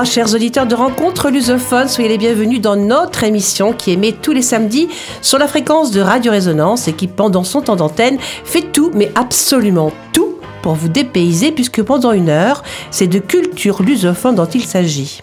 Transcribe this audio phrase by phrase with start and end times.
[0.00, 4.32] Hola, chers auditeurs de Rencontres Lusophones, soyez les bienvenus dans notre émission qui émet tous
[4.32, 4.88] les samedis
[5.20, 9.12] sur la fréquence de Radio Résonance et qui, pendant son temps d'antenne, fait tout, mais
[9.14, 14.64] absolument tout pour vous dépayser, puisque pendant une heure, c'est de culture lusophone dont il
[14.64, 15.20] s'agit.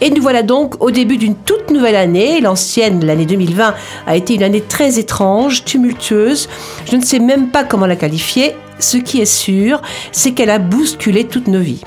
[0.00, 2.40] Et nous voilà donc au début d'une toute nouvelle année.
[2.40, 3.74] L'ancienne, l'année 2020,
[4.08, 6.48] a été une année très étrange, tumultueuse.
[6.90, 8.56] Je ne sais même pas comment la qualifier.
[8.80, 11.84] Ce qui est sûr, c'est qu'elle a bousculé toutes nos vies.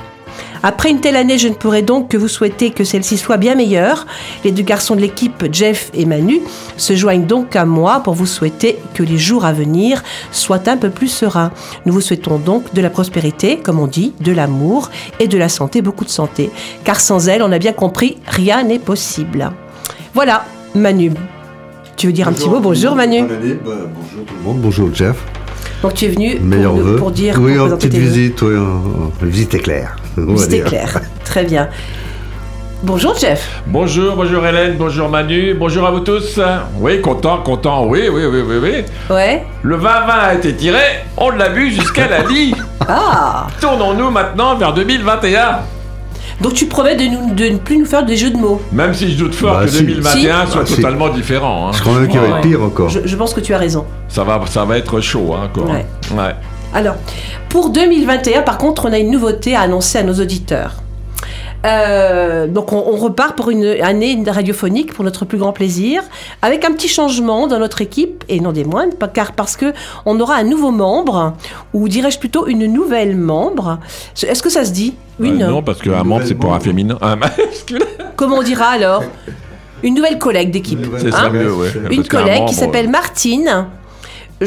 [0.61, 3.55] Après une telle année, je ne pourrais donc que vous souhaiter que celle-ci soit bien
[3.55, 4.05] meilleure.
[4.43, 6.41] Les deux garçons de l'équipe, Jeff et Manu,
[6.77, 10.77] se joignent donc à moi pour vous souhaiter que les jours à venir soient un
[10.77, 11.51] peu plus sereins.
[11.85, 15.47] Nous vous souhaitons donc de la prospérité, comme on dit, de l'amour et de la
[15.49, 16.49] santé, beaucoup de santé.
[16.83, 19.51] Car sans elle, on a bien compris, rien n'est possible.
[20.13, 21.11] Voilà, Manu.
[21.95, 22.59] Tu veux dire un petit mot?
[22.59, 23.21] Bonjour Manu.
[23.23, 23.57] Bonne année.
[23.65, 24.61] Bah, bonjour tout le monde.
[24.61, 25.17] Bonjour Jeff.
[25.81, 26.35] Donc tu es venu
[26.97, 27.35] pour, dire...
[27.39, 28.41] Oui, pour une petite visite.
[28.41, 29.95] Oui, un- un- visite éclair.
[30.37, 30.99] C'était clair.
[31.25, 31.69] Très bien.
[32.81, 33.61] Bonjour Jeff.
[33.67, 36.39] Bonjour, bonjour Hélène, bonjour Manu, bonjour à vous tous.
[36.79, 39.13] Oui, content, content, oui, oui, oui, oui, oui.
[39.13, 39.43] Ouais.
[39.63, 40.79] Le 20-20 a été tiré,
[41.17, 42.55] on l'a vu jusqu'à la lit.
[42.87, 45.59] Ah Tournons-nous maintenant vers 2021.
[46.39, 48.61] Donc tu promets de, nous- de ne plus nous faire des jeux de mots.
[48.71, 49.83] Même si je doute fort Bah, que si.
[49.83, 50.51] 2021 Si.
[50.53, 50.75] soit Bah, si.
[50.77, 51.67] totalement différent.
[51.67, 51.71] hein.
[51.73, 52.87] Je crois même qu'il va être pire encore.
[52.87, 53.85] Je, je pense que tu as raison.
[54.07, 55.69] Ça va, ça va être chaud hein, encore.
[55.69, 55.85] Ouais.
[56.15, 56.33] Ouais.
[56.73, 56.95] Alors,
[57.49, 60.75] pour 2021, par contre, on a une nouveauté à annoncer à nos auditeurs.
[61.65, 66.01] Euh, donc on, on repart pour une année radiophonique pour notre plus grand plaisir,
[66.41, 69.73] avec un petit changement dans notre équipe et non des moindres, car parce que
[70.05, 71.33] on aura un nouveau membre,
[71.73, 73.79] ou dirais-je plutôt une nouvelle membre.
[74.23, 74.95] Est-ce que ça se dit?
[75.19, 75.43] Une.
[75.43, 76.97] Euh, non, parce qu'un membre c'est pour un féminin.
[77.01, 77.85] Un masculin.
[78.15, 79.03] Comment on dira alors?
[79.83, 80.79] Une nouvelle collègue d'équipe.
[81.13, 81.71] Hein ouais.
[81.89, 83.67] Une Parce collègue membre, qui s'appelle Martine.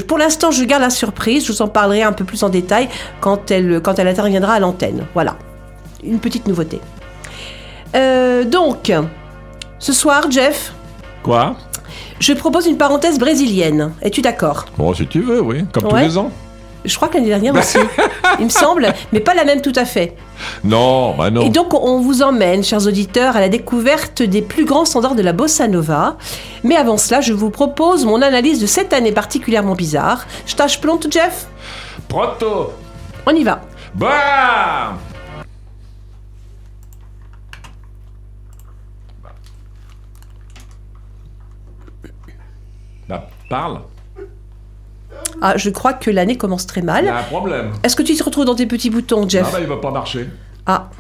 [0.08, 1.47] Pour l'instant, je garde la surprise.
[1.47, 2.88] Je vous en parlerai un peu plus en détail
[3.20, 5.06] quand elle, quand elle interviendra à l'antenne.
[5.14, 5.36] Voilà.
[6.03, 6.80] Une petite nouveauté.
[7.94, 8.92] Euh, donc,
[9.78, 10.72] ce soir, Jeff,
[11.22, 11.56] Quoi?
[12.19, 13.92] Je propose une parenthèse brésilienne.
[14.00, 14.66] Es-tu d'accord?
[14.76, 16.30] Bon, si tu veux, oui, comme tous les ans.
[16.84, 17.78] Je crois que l'année dernière aussi.
[18.38, 20.16] Il me semble, mais pas la même tout à fait.
[20.65, 21.43] Non, bah non.
[21.43, 25.22] Et donc, on vous emmène, chers auditeurs, à la découverte des plus grands standards de
[25.22, 26.16] la bossa nova.
[26.65, 30.26] Mais avant cela, je vous propose mon analyse de cette année particulièrement bizarre.
[30.47, 31.47] Je tâche plante, Jeff
[32.09, 32.72] Pronto
[33.26, 33.60] On y va.
[33.94, 34.94] Bah
[43.09, 43.82] Bah, parle.
[45.41, 47.09] Ah, je crois que l'année commence très Il y mal.
[47.09, 47.72] a un problème.
[47.82, 49.91] Est-ce que tu te retrouves dans tes petits boutons, Ah Jeff bah, il va pas
[49.91, 50.28] marcher.
[50.66, 50.91] Ah,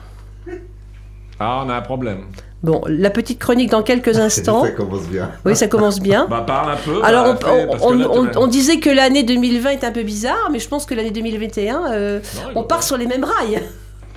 [1.38, 2.20] Ah, on a un problème.
[2.62, 4.64] bon, la petite chronique dans quelques instants.
[4.64, 5.30] Ça commence bien.
[5.44, 6.26] Oui, ça commence bien.
[6.28, 7.02] Bah, parle un peu.
[7.04, 7.48] Alors, bah,
[7.82, 11.10] on, là, disait que l'année 2020 est un peu bizarre, mais je pense que l'année
[11.10, 12.22] 2021, euh, Non,
[12.52, 12.82] il on va part pas.
[12.82, 13.60] sur les mêmes rails.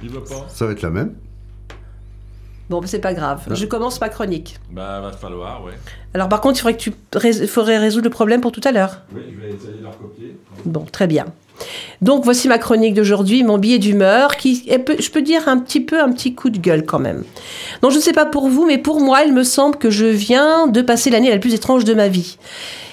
[0.03, 0.45] Il veut pas.
[0.49, 1.13] Ça va être la même.
[2.69, 3.41] Bon, c'est pas grave.
[3.51, 4.57] Je commence ma chronique.
[4.71, 5.73] Bah, va falloir, ouais.
[6.15, 8.71] Alors, par contre, il faudrait que tu rés- faudrait résoudre le problème pour tout à
[8.71, 9.01] l'heure.
[9.13, 10.35] Oui, je vais essayer de leur copier.
[10.65, 11.25] Bon, très bien.
[12.01, 15.79] Donc voici ma chronique d'aujourd'hui, mon billet d'humeur, qui est je peux dire un petit
[15.79, 17.23] peu un petit coup de gueule quand même.
[17.81, 20.05] Donc je ne sais pas pour vous, mais pour moi, il me semble que je
[20.05, 22.37] viens de passer l'année la plus étrange de ma vie.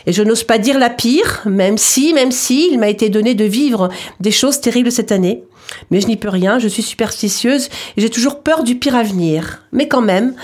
[0.07, 3.35] Et je n'ose pas dire la pire, même si, même si, il m'a été donné
[3.35, 3.89] de vivre
[4.21, 5.43] des choses terribles cette année.
[5.91, 9.63] Mais je n'y peux rien, je suis superstitieuse et j'ai toujours peur du pire avenir.
[9.73, 10.35] Mais quand même,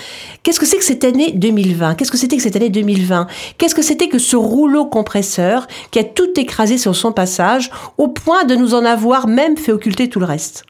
[0.43, 3.75] qu'est-ce que c'est que cette année 2020 Qu'est-ce que c'était que cette année 2020 Qu'est-ce
[3.75, 8.45] que c'était que ce rouleau compresseur qui a tout écrasé sur son passage au point
[8.45, 10.65] de nous en avoir même fait occulter tout le reste?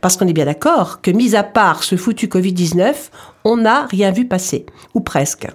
[0.00, 2.94] Parce qu'on est bien d'accord que, mis à part ce foutu Covid-19,
[3.44, 5.46] on n'a rien vu passer, ou presque.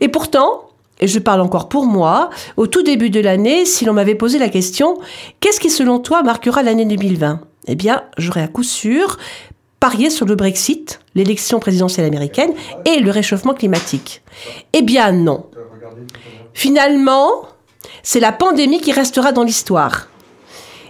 [0.00, 0.66] Et pourtant,
[1.00, 4.38] et je parle encore pour moi, au tout début de l'année, si l'on m'avait posé
[4.38, 4.98] la question,
[5.40, 9.18] qu'est-ce qui selon toi marquera l'année 2020 Eh bien, j'aurais à coup sûr
[9.80, 12.52] parié sur le Brexit, l'élection présidentielle américaine
[12.84, 14.22] et le réchauffement climatique.
[14.72, 15.46] Eh bien non.
[16.54, 17.46] Finalement,
[18.02, 20.08] c'est la pandémie qui restera dans l'histoire.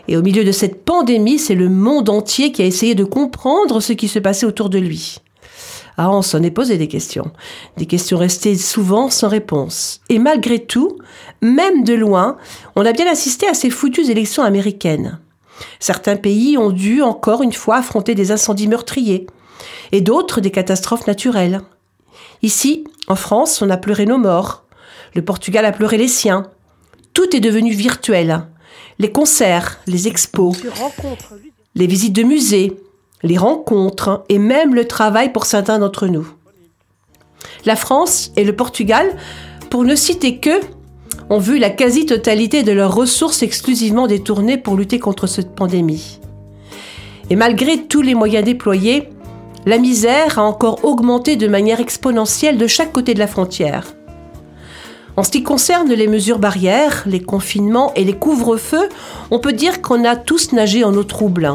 [0.09, 3.81] Et au milieu de cette pandémie, c'est le monde entier qui a essayé de comprendre
[3.81, 5.19] ce qui se passait autour de lui.
[5.99, 7.33] Ah, on s'en est posé des questions.
[7.79, 10.01] Des questions restées souvent sans réponse.
[10.11, 10.99] Et malgré tout,
[11.41, 12.37] même de loin,
[12.77, 15.19] on a bien assisté à ces foutues élections américaines.
[15.81, 19.27] Certains pays ont dû encore une fois affronter des incendies meurtriers,
[19.93, 21.63] et d'autres des catastrophes naturelles.
[22.43, 24.65] Ici, en France, on a pleuré nos morts.
[25.15, 26.51] Le Portugal a pleuré les siens.
[27.15, 28.47] tout est devenu virtuel.
[28.99, 30.55] Les concerts, les expos,
[31.75, 32.77] les visites de musées,
[33.23, 36.29] les rencontres et même le travail pour certains d'entre nous.
[37.65, 39.17] La France et le Portugal,
[39.71, 40.61] pour ne citer que,
[41.31, 46.21] ont vu la quasi-totalité de leurs ressources exclusivement détournées pour lutter contre cette pandémie.
[47.31, 49.09] Et malgré tous les moyens déployés,
[49.65, 53.95] la misère a encore augmenté de manière exponentielle de chaque côté de la frontière.
[55.17, 58.89] En ce qui concerne les mesures barrières, les confinements et les couvre-feux,
[59.31, 61.51] on peut dire qu'on a tous nagé en eau trouble.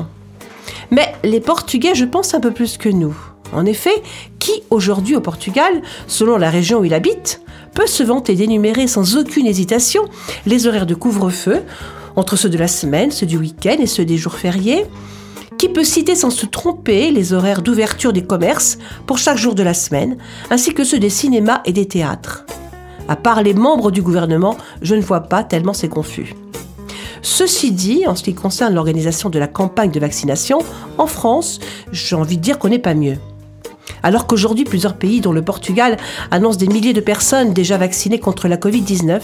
[0.89, 3.15] Mais les Portugais, je pense, un peu plus que nous.
[3.53, 4.01] En effet,
[4.39, 7.41] qui aujourd'hui au Portugal, selon la région où il habite,
[7.73, 10.03] peut se vanter d'énumérer sans aucune hésitation
[10.45, 11.61] les horaires de couvre-feu,
[12.15, 14.85] entre ceux de la semaine, ceux du week-end et ceux des jours fériés
[15.57, 19.63] Qui peut citer sans se tromper les horaires d'ouverture des commerces pour chaque jour de
[19.63, 20.17] la semaine,
[20.49, 22.45] ainsi que ceux des cinémas et des théâtres?
[23.07, 26.35] À part les membres du gouvernement, je ne vois pas tellement c'est confus.
[27.21, 30.59] Ceci dit, en ce qui concerne l'organisation de la campagne de vaccination,
[30.97, 31.59] en France,
[31.91, 33.17] j'ai envie de dire qu'on n'est pas mieux.
[34.03, 35.97] Alors qu'aujourd'hui, plusieurs pays, dont le Portugal,
[36.31, 39.21] annoncent des milliers de personnes déjà vaccinées contre la Covid-19,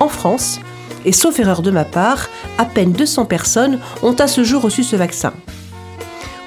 [0.00, 0.60] en France,
[1.04, 4.82] et sauf erreur de ma part, à peine 200 personnes ont à ce jour reçu
[4.82, 5.32] ce vaccin.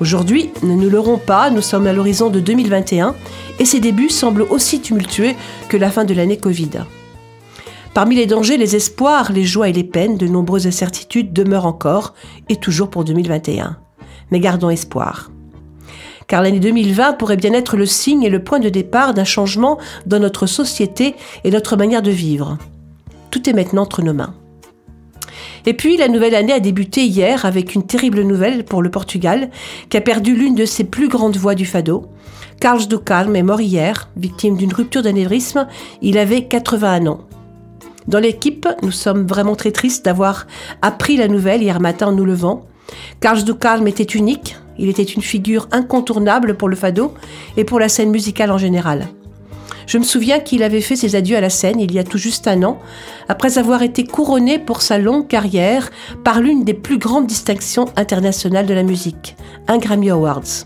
[0.01, 3.15] Aujourd'hui, ne nous leurrons pas, nous sommes à l'horizon de 2021
[3.59, 5.33] et ces débuts semblent aussi tumultueux
[5.67, 6.69] que la fin de l'année Covid.
[7.93, 12.13] Parmi les dangers, les espoirs, les joies et les peines, de nombreuses incertitudes demeurent encore
[12.47, 13.77] et toujours pour 2021.
[14.31, 15.31] Mais gardons espoir
[16.29, 19.77] car l'année 2020 pourrait bien être le signe et le point de départ d'un changement
[20.05, 22.57] dans notre société et notre manière de vivre.
[23.31, 24.35] Tout est maintenant entre nos mains.
[25.65, 29.49] Et puis, la nouvelle année a débuté hier avec une terrible nouvelle pour le Portugal,
[29.89, 32.05] qui a perdu l'une de ses plus grandes voix du fado.
[32.61, 35.67] Carlos do Carmo est mort hier, victime d'une rupture d'anévrisme.
[36.01, 37.21] Il avait 81 ans.
[38.07, 40.47] Dans l'équipe, nous sommes vraiment très tristes d'avoir
[40.81, 42.65] appris la nouvelle hier matin en nous levant.
[43.19, 47.13] Carlos do Carmo était unique, il était une figure incontournable pour le fado
[47.57, 49.07] et pour la scène musicale en général.
[49.85, 52.19] Je me souviens qu'il avait fait ses adieux à la scène il y a tout
[52.19, 52.79] juste un an,
[53.27, 55.89] après avoir été couronné pour sa longue carrière
[56.23, 59.35] par l'une des plus grandes distinctions internationales de la musique,
[59.67, 60.65] un Grammy Awards.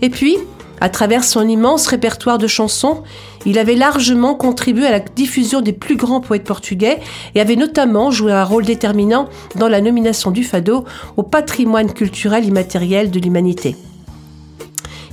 [0.00, 0.38] Et puis,
[0.80, 3.02] à travers son immense répertoire de chansons,
[3.44, 6.98] il avait largement contribué à la diffusion des plus grands poètes portugais
[7.34, 10.84] et avait notamment joué un rôle déterminant dans la nomination du Fado
[11.16, 13.76] au patrimoine culturel immatériel de l'humanité.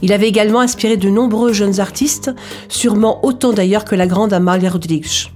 [0.01, 2.31] Il avait également inspiré de nombreux jeunes artistes,
[2.69, 5.29] sûrement autant d'ailleurs que la grande Amália Rodrigues.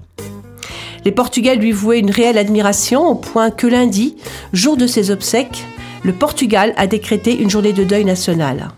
[1.06, 4.16] Les Portugais lui vouaient une réelle admiration au point que lundi,
[4.54, 5.66] jour de ses obsèques,
[6.04, 8.70] le Portugal a décrété une journée de deuil national.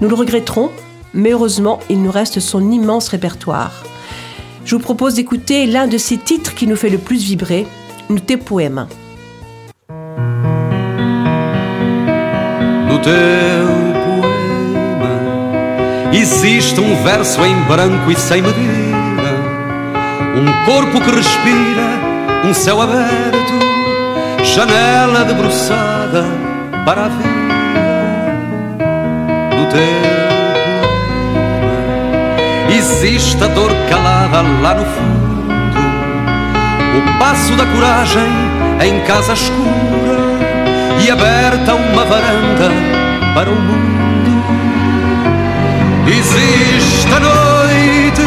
[0.00, 0.70] Nous le regretterons,
[1.16, 3.72] mais heureusement, il nous reste son immense répertoire.
[4.64, 7.66] Je vous propose d'écouter l'un de ses titres qui nous fait le plus vibrer,
[8.08, 8.86] No teu poema.
[12.88, 13.66] No teu
[16.12, 19.30] existe um verso em branco e sem medida,
[20.34, 23.52] um corpo que respira, um céu aberto,
[24.42, 26.24] janela debruçada
[26.84, 27.46] para a vida.
[29.70, 30.25] teu
[32.76, 35.46] Existe a dor calada lá no fundo.
[36.98, 38.28] O passo da coragem
[38.84, 40.18] em casa escura
[41.02, 42.70] E aberta uma varanda
[43.34, 44.44] para o mundo.
[46.06, 48.20] Existe a noite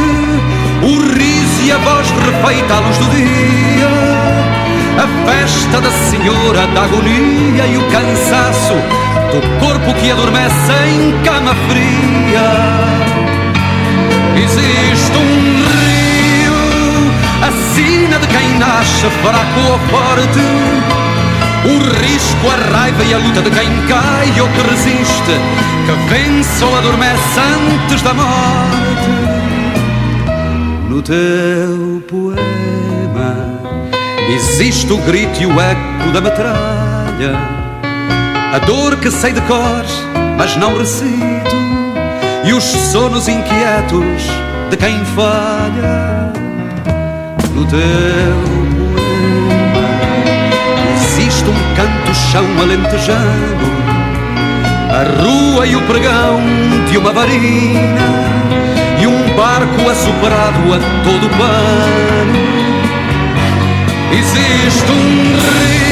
[0.81, 3.87] O riso e a voz refeita à luz do dia.
[4.97, 8.73] A festa da senhora da agonia e o cansaço
[9.31, 12.89] do corpo que adormece em cama fria.
[14.43, 15.31] Existe um
[15.69, 20.39] rio, a sina de quem nasce fraco ou forte.
[21.65, 25.35] O risco, a raiva e a luta de quem cai ou que resiste,
[25.85, 29.09] que vence ou adormece antes da morte.
[30.89, 33.35] No teu poema
[34.33, 37.59] existe o grito e o eco da metralha
[38.51, 39.85] a dor que sei de cor,
[40.35, 41.55] mas não recito,
[42.43, 44.23] e os sonos inquietos
[44.69, 46.31] de quem falha
[47.53, 47.79] no teu
[48.93, 49.89] poema.
[50.95, 53.69] Existe um canto-chão alentejano,
[54.89, 56.39] a rua e o pregão
[56.89, 58.07] de uma varina,
[59.01, 62.39] e um barco assoprado a todo pano.
[64.11, 65.88] Existe um rio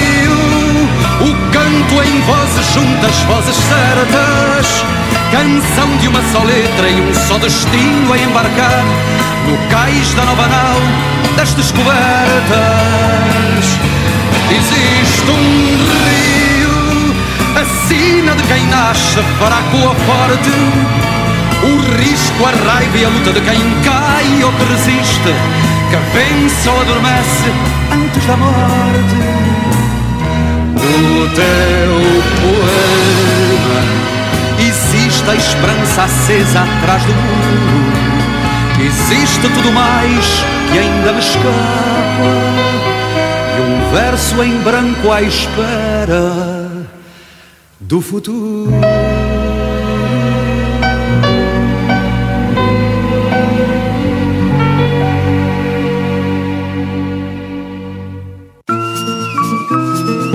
[1.20, 4.86] O canto em vozes juntas, vozes certas.
[5.32, 8.86] Canção de uma só letra e um só destino a embarcar
[9.46, 10.80] No cais da nova nau
[11.36, 11.98] das descobertas.
[14.50, 17.16] Existe um rio,
[17.60, 20.52] a sina de quem nasce fraco ou forte.
[21.64, 25.34] O risco, a raiva e a luta de quem cai ou que resiste
[25.90, 27.52] Que vence ou adormece
[27.92, 29.87] antes da morte
[31.02, 33.48] no teu poema
[34.60, 37.88] existe a esperança acesa atrás do muro.
[38.80, 40.26] Existe tudo mais
[40.72, 41.48] que ainda me escapa.
[43.58, 46.88] E um verso em branco à espera
[47.80, 48.72] do futuro.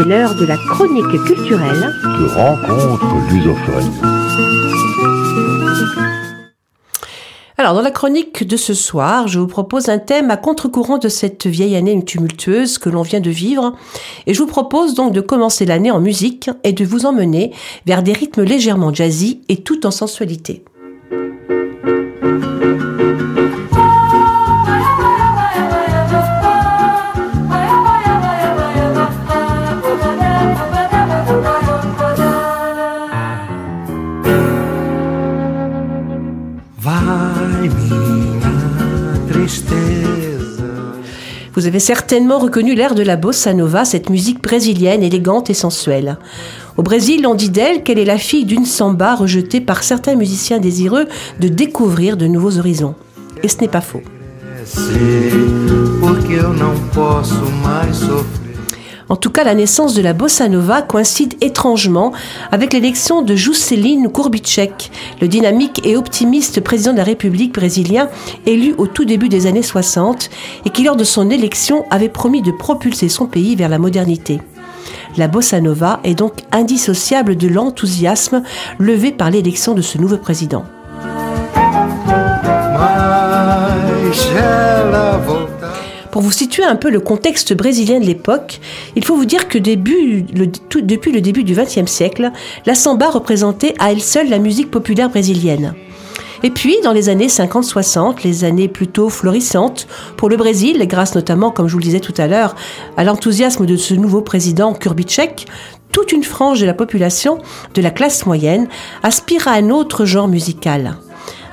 [0.02, 3.92] C'est l'heure de la chronique culturelle de rencontre lusophone.
[7.56, 11.08] Alors, dans la chronique de ce soir, je vous propose un thème à contre-courant de
[11.08, 13.76] cette vieille année tumultueuse que l'on vient de vivre.
[14.26, 17.52] Et je vous propose donc de commencer l'année en musique et de vous emmener
[17.86, 20.64] vers des rythmes légèrement jazzy et tout en sensualité.
[41.78, 46.18] Certainement reconnu l'air de la bossa nova, cette musique brésilienne élégante et sensuelle.
[46.76, 50.58] Au Brésil, on dit d'elle qu'elle est la fille d'une samba rejetée par certains musiciens
[50.58, 51.06] désireux
[51.40, 52.94] de découvrir de nouveaux horizons.
[53.42, 54.02] Et ce n'est pas faux.
[59.12, 62.12] En tout cas, la naissance de la bossa nova coïncide étrangement
[62.50, 64.90] avec l'élection de Juscelino Kubitschek,
[65.20, 68.08] le dynamique et optimiste président de la République brésilien
[68.46, 70.30] élu au tout début des années 60
[70.64, 74.40] et qui lors de son élection avait promis de propulser son pays vers la modernité.
[75.18, 78.42] La bossa nova est donc indissociable de l'enthousiasme
[78.78, 80.64] levé par l'élection de ce nouveau président.
[86.12, 88.60] Pour vous situer un peu le contexte brésilien de l'époque,
[88.96, 92.30] il faut vous dire que depuis le début du XXe siècle,
[92.66, 95.74] la samba représentait à elle seule la musique populaire brésilienne.
[96.42, 99.86] Et puis, dans les années 50-60, les années plutôt florissantes
[100.18, 102.56] pour le Brésil, grâce notamment, comme je vous le disais tout à l'heure,
[102.98, 105.46] à l'enthousiasme de ce nouveau président Kurbitschek,
[105.92, 107.38] toute une frange de la population,
[107.74, 108.68] de la classe moyenne,
[109.02, 110.96] aspire à un autre genre musical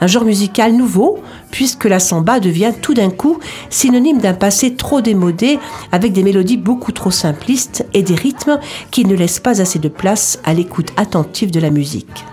[0.01, 1.19] un genre musical nouveau,
[1.51, 3.39] puisque la samba devient tout d'un coup
[3.69, 5.59] synonyme d'un passé trop démodé,
[5.91, 8.59] avec des mélodies beaucoup trop simplistes et des rythmes
[8.91, 12.25] qui ne laissent pas assez de place à l'écoute attentive de la musique.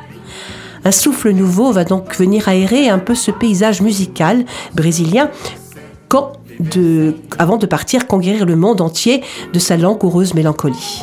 [0.85, 4.45] Un souffle nouveau va donc venir aérer un peu ce paysage musical
[4.75, 5.31] brésilien
[7.39, 11.03] avant de partir conquérir le monde entier de sa langoureuse mélancolie.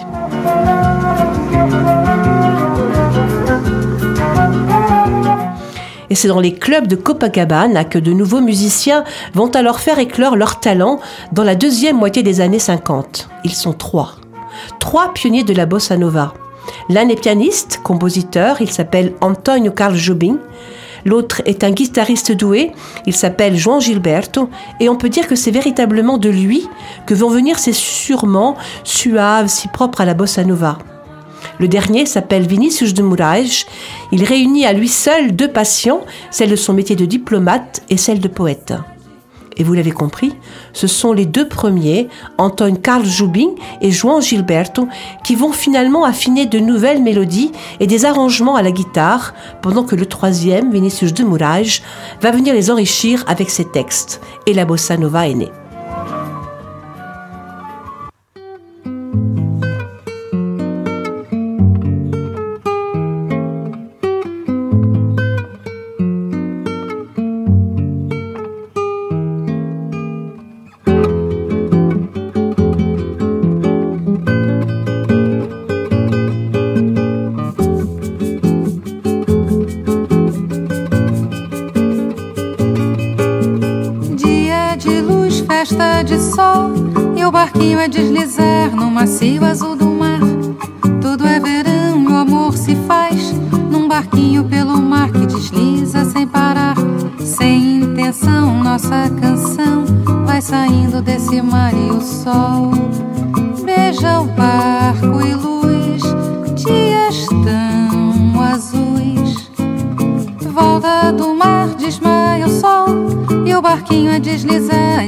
[6.23, 9.03] C'est dans les clubs de Copacabana que de nouveaux musiciens
[9.33, 11.01] vont alors faire éclore leur talent
[11.33, 13.27] dans la deuxième moitié des années 50.
[13.43, 14.15] Ils sont trois.
[14.79, 16.33] Trois pionniers de la bossa nova.
[16.87, 20.37] L'un est pianiste, compositeur, il s'appelle Antonio Carl Jobim.
[21.03, 22.71] L'autre est un guitariste doué,
[23.05, 24.49] il s'appelle João Gilberto,
[24.79, 26.69] et on peut dire que c'est véritablement de lui
[27.05, 30.77] que vont venir ces sûrement suaves si propres à la bossa nova.
[31.59, 33.65] Le dernier s'appelle Vinicius de Moraes.
[34.11, 38.19] Il réunit à lui seul deux passions, celle de son métier de diplomate et celle
[38.19, 38.73] de poète.
[39.57, 40.33] Et vous l'avez compris,
[40.73, 42.07] ce sont les deux premiers,
[42.37, 43.49] Antoine Carl Jubin
[43.81, 44.87] et João Gilberto,
[45.23, 49.95] qui vont finalement affiner de nouvelles mélodies et des arrangements à la guitare, pendant que
[49.95, 51.81] le troisième, Vinicius de Moraes,
[52.21, 54.21] va venir les enrichir avec ses textes.
[54.47, 55.51] Et la bossa nova est née.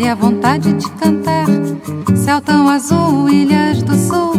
[0.05, 1.47] E a vontade de cantar.
[2.15, 4.33] Céu tão azul, ilhas do sul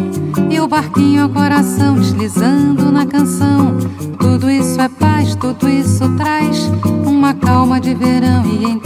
[0.49, 3.77] e o barquinho ao coração deslizando na canção.
[4.21, 6.71] Tudo isso é paz, tudo isso traz
[7.05, 8.86] uma calma de verão e então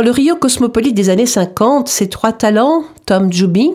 [0.00, 3.72] Dans le Rio cosmopolite des années 50, ces trois talents, Tom Jobim,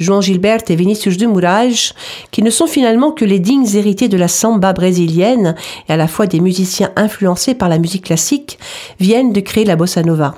[0.00, 1.94] João Gilbert et Vinicius de Moraes,
[2.32, 5.54] qui ne sont finalement que les dignes héritiers de la samba brésilienne
[5.88, 8.58] et à la fois des musiciens influencés par la musique classique,
[8.98, 10.34] viennent de créer la bossa nova.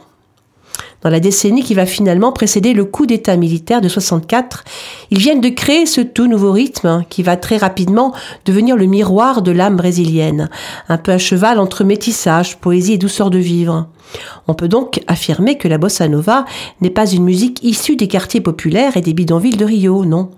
[1.02, 4.64] Dans la décennie qui va finalement précéder le coup d'État militaire de 64,
[5.10, 8.86] ils viennent de créer ce tout nouveau rythme hein, qui va très rapidement devenir le
[8.86, 10.48] miroir de l'âme brésilienne,
[10.88, 13.88] un peu à cheval entre métissage, poésie et douceur de vivre.
[14.46, 16.44] On peut donc affirmer que la bossa nova
[16.80, 20.30] n'est pas une musique issue des quartiers populaires et des bidonvilles de Rio, non.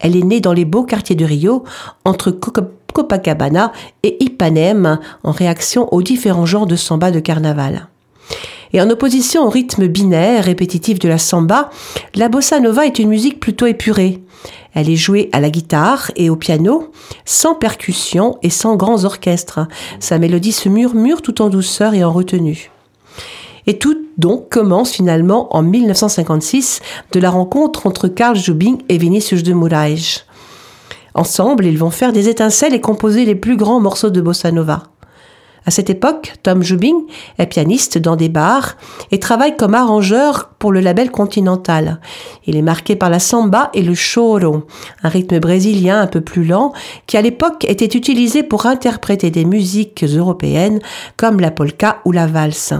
[0.00, 1.64] Elle est née dans les beaux quartiers de Rio,
[2.04, 7.88] entre Copacabana et Ipanema, en réaction aux différents genres de samba de carnaval.
[8.72, 11.70] Et en opposition au rythme binaire répétitif de la samba,
[12.14, 14.22] la bossa nova est une musique plutôt épurée.
[14.74, 16.92] Elle est jouée à la guitare et au piano,
[17.24, 19.60] sans percussion et sans grands orchestres.
[19.98, 22.70] Sa mélodie se murmure tout en douceur et en retenue.
[23.66, 26.80] Et tout donc commence finalement en 1956
[27.12, 30.24] de la rencontre entre Carl Jobim et Vinicius de Moraes.
[31.14, 34.84] Ensemble, ils vont faire des étincelles et composer les plus grands morceaux de bossa nova.
[35.66, 36.94] À cette époque, Tom Jobim
[37.38, 38.76] est pianiste dans des bars
[39.10, 42.00] et travaille comme arrangeur pour le label Continental.
[42.46, 44.64] Il est marqué par la samba et le choro,
[45.02, 46.72] un rythme brésilien un peu plus lent
[47.06, 50.80] qui à l'époque était utilisé pour interpréter des musiques européennes
[51.16, 52.74] comme la polka ou la valse.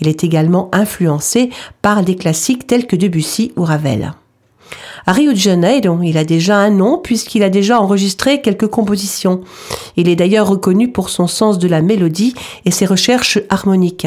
[0.00, 1.50] Il est également influencé
[1.82, 4.12] par des classiques tels que Debussy ou Ravel.
[5.06, 9.42] À Rio de Janeiro, il a déjà un nom puisqu'il a déjà enregistré quelques compositions.
[9.96, 14.06] Il est d'ailleurs reconnu pour son sens de la mélodie et ses recherches harmoniques.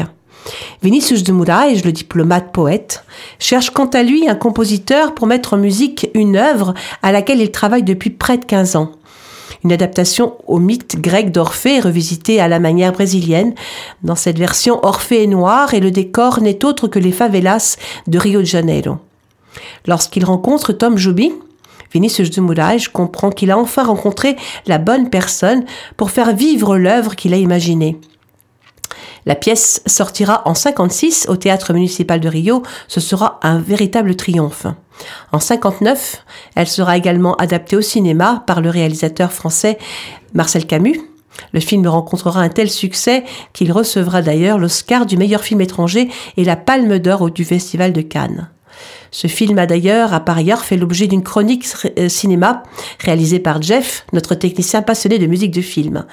[0.82, 3.04] Vinicius de Moraes, le diplomate poète,
[3.38, 7.50] cherche quant à lui un compositeur pour mettre en musique une œuvre à laquelle il
[7.50, 8.92] travaille depuis près de 15 ans.
[9.64, 13.54] Une adaptation au mythe grec d'Orphée revisité à la manière brésilienne.
[14.02, 18.18] Dans cette version, Orphée est noir et le décor n'est autre que les favelas de
[18.18, 18.98] Rio de Janeiro.
[19.86, 21.32] Lorsqu'il rencontre Tom Jobim,
[21.92, 25.64] Vinicius de comprend qu'il a enfin rencontré la bonne personne
[25.96, 27.98] pour faire vivre l'œuvre qu'il a imaginée.
[29.26, 32.62] La pièce sortira en 56 au théâtre municipal de Rio.
[32.86, 34.66] Ce sera un véritable triomphe.
[35.32, 39.78] En 59, elle sera également adaptée au cinéma par le réalisateur français
[40.32, 41.00] Marcel Camus.
[41.52, 46.44] Le film rencontrera un tel succès qu'il recevra d'ailleurs l'Oscar du meilleur film étranger et
[46.44, 48.48] la Palme d'Or du Festival de Cannes.
[49.10, 51.66] Ce film a d'ailleurs, à par ailleurs, fait l'objet d'une chronique
[51.98, 52.62] euh, cinéma
[53.00, 56.04] réalisée par Jeff, notre technicien passionné de musique de film.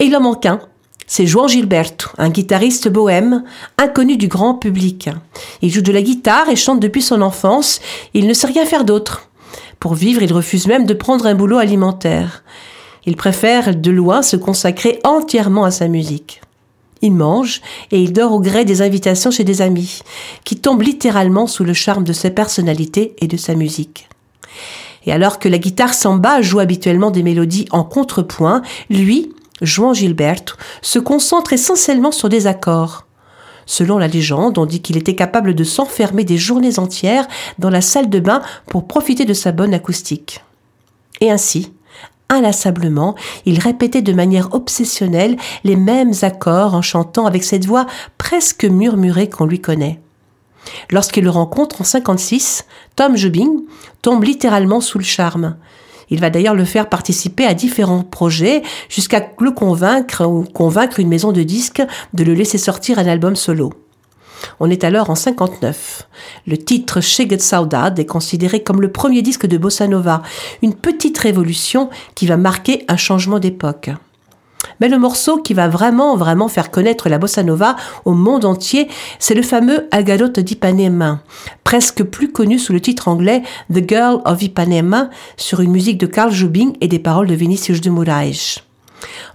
[0.00, 0.60] Et il en manque un.
[1.06, 3.42] C'est João Gilberto, un guitariste bohème,
[3.78, 5.08] inconnu du grand public.
[5.62, 7.80] Il joue de la guitare et chante depuis son enfance.
[8.12, 9.28] Il ne sait rien faire d'autre.
[9.80, 12.44] Pour vivre, il refuse même de prendre un boulot alimentaire.
[13.06, 16.42] Il préfère de loin se consacrer entièrement à sa musique.
[17.02, 20.00] Il mange et il dort au gré des invitations chez des amis,
[20.44, 24.08] qui tombent littéralement sous le charme de sa personnalité et de sa musique.
[25.06, 29.32] Et alors que la guitare samba joue habituellement des mélodies en contrepoint, lui,
[29.62, 33.06] Juan Gilberto, se concentre essentiellement sur des accords.
[33.64, 37.82] Selon la légende, on dit qu'il était capable de s'enfermer des journées entières dans la
[37.82, 40.42] salle de bain pour profiter de sa bonne acoustique.
[41.20, 41.70] Et ainsi,
[42.30, 43.14] inlassablement,
[43.46, 47.86] il répétait de manière obsessionnelle les mêmes accords en chantant avec cette voix
[48.18, 50.00] presque murmurée qu'on lui connaît.
[50.90, 53.62] Lorsqu'il le rencontre en 56, Tom Jobim
[54.02, 55.56] tombe littéralement sous le charme.
[56.10, 61.08] Il va d'ailleurs le faire participer à différents projets jusqu'à le convaincre ou convaincre une
[61.08, 61.82] maison de disques
[62.14, 63.72] de le laisser sortir un album solo.
[64.60, 66.08] On est alors en 59.
[66.46, 70.22] Le titre Cheget Saudade est considéré comme le premier disque de bossa nova,
[70.62, 73.90] une petite révolution qui va marquer un changement d'époque.
[74.80, 78.88] Mais le morceau qui va vraiment, vraiment faire connaître la bossa nova au monde entier,
[79.18, 81.20] c'est le fameux Agadot d'Ipanema,
[81.64, 86.06] presque plus connu sous le titre anglais The Girl of Ipanema, sur une musique de
[86.06, 88.67] Carl Jobim et des paroles de Vinicius de Moraes.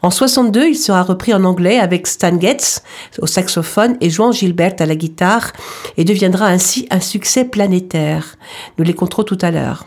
[0.01, 2.83] En 62, il sera repris en anglais avec Stan Getz
[3.19, 5.53] au saxophone et Juan Gilbert à la guitare
[5.97, 8.35] et deviendra ainsi un succès planétaire.
[8.77, 9.85] Nous les compterons tout à l'heure.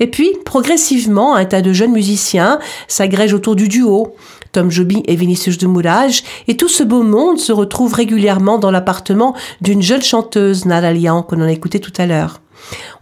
[0.00, 4.14] Et puis, progressivement, un tas de jeunes musiciens s'agrègent autour du duo.
[4.52, 8.70] Tom Jobim et Vinicius de Moulage, et tout ce beau monde se retrouve régulièrement dans
[8.70, 12.42] l'appartement d'une jeune chanteuse, Nada Lian, qu'on en a écouté tout à l'heure.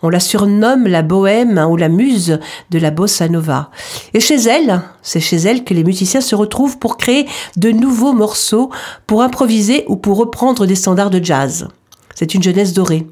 [0.03, 2.39] On la surnomme la bohème ou la muse
[2.71, 3.71] de la bossa nova.
[4.15, 8.13] Et chez elle, c'est chez elle que les musiciens se retrouvent pour créer de nouveaux
[8.13, 8.71] morceaux,
[9.07, 11.69] pour improviser ou pour reprendre des standards de jazz.
[12.15, 13.07] C'est une jeunesse dorée.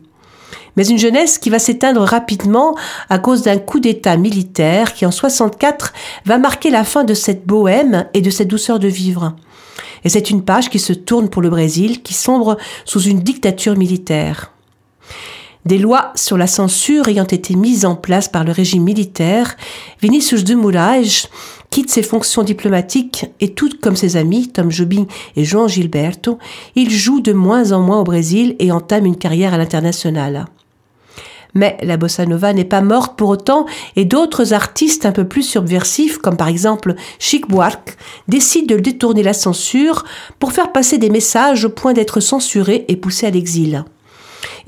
[0.77, 2.77] Mais une jeunesse qui va s'éteindre rapidement
[3.09, 5.93] à cause d'un coup d'État militaire qui en 64
[6.25, 9.35] va marquer la fin de cette bohème et de cette douceur de vivre.
[10.05, 13.77] Et c'est une page qui se tourne pour le Brésil, qui sombre sous une dictature
[13.77, 14.53] militaire.
[15.65, 19.57] Des lois sur la censure ayant été mises en place par le régime militaire,
[20.01, 21.29] Vinicius de Moraes
[21.71, 26.39] quitte ses fonctions diplomatiques et tout comme ses amis, Tom Jobim et João Gilberto,
[26.75, 30.47] il joue de moins en moins au Brésil et entame une carrière à l'international.
[31.55, 33.67] Mais la bossa nova n'est pas morte pour autant
[33.97, 37.97] et d'autres artistes un peu plus subversifs, comme par exemple Chic Buarque,
[38.29, 40.05] décident de détourner la censure
[40.39, 43.85] pour faire passer des messages au point d'être censurés et poussés à l'exil.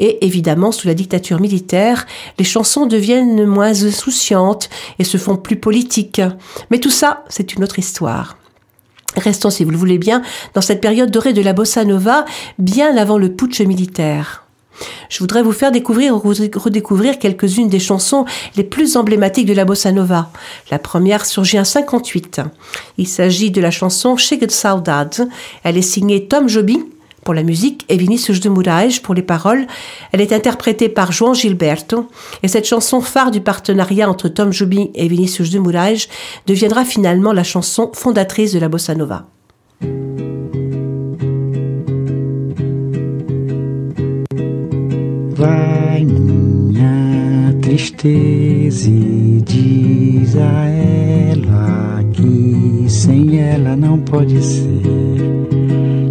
[0.01, 2.07] Et évidemment, sous la dictature militaire,
[2.39, 6.23] les chansons deviennent moins insouciantes et se font plus politiques.
[6.71, 8.39] Mais tout ça, c'est une autre histoire.
[9.17, 10.23] Restons, si vous le voulez bien,
[10.55, 12.25] dans cette période dorée de la bossa nova,
[12.59, 14.47] bien avant le putsch militaire.
[15.11, 18.25] Je voudrais vous faire découvrir ou redécouvrir quelques-unes des chansons
[18.57, 20.31] les plus emblématiques de la bossa nova.
[20.71, 22.41] La première surgit en 58.
[22.97, 25.29] Il s'agit de la chanson Shake Saudade.
[25.63, 26.87] Elle est signée Tom Jobim,
[27.31, 29.69] pour la musique et Vinicius de Moraes pour les paroles.
[30.11, 32.09] Elle est interprétée par João Gilberto
[32.43, 36.09] et cette chanson phare du partenariat entre Tom Jobim et Vinicius de Moraes
[36.49, 39.29] deviendra finalement la chanson fondatrice de la bossa nova.
[46.03, 49.41] Minha tristeza e
[53.87, 55.60] que pode ser.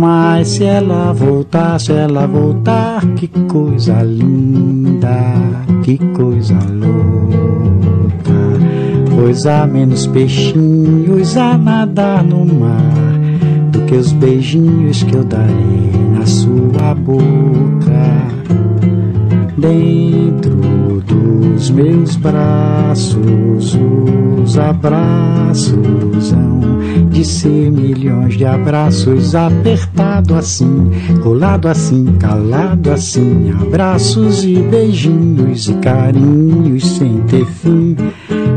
[0.00, 5.34] Mas se ela voltar, se ela voltar, que coisa linda,
[5.82, 8.28] que coisa louca.
[9.14, 13.18] Pois há menos peixinhos a nadar no mar
[13.72, 18.28] do que os beijinhos que eu darei na sua boca.
[19.56, 23.18] Dentro dos meus braços,
[24.48, 30.90] os abraços hão de ser milhões de abraços, apertado assim,
[31.22, 37.94] colado assim, calado assim, abraços e beijinhos e carinhos sem ter fim.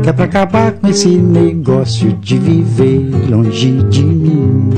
[0.02, 4.70] Que é pra acabar com esse negócio de viver longe de mim.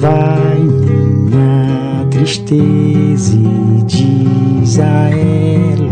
[0.00, 5.85] Vai minha tristeza e diz a ela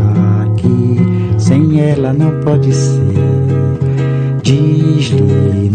[1.54, 3.14] sem ela não pode ser.
[4.42, 5.70] Diz-lhe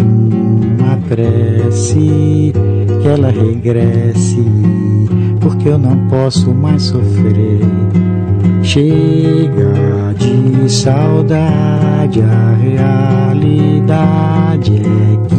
[1.07, 2.53] prece
[3.01, 4.43] que ela regresse,
[5.39, 7.61] porque eu não posso mais sofrer.
[8.61, 12.55] Chega de saudade, a
[13.31, 15.38] realidade é que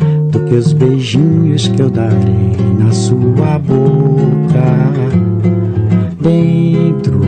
[0.53, 4.91] os beijinhos que eu darei na sua boca.
[6.21, 7.19] Dentro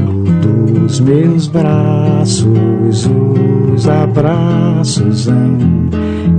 [0.42, 3.10] dos meus braços,
[3.74, 5.58] os abraços hão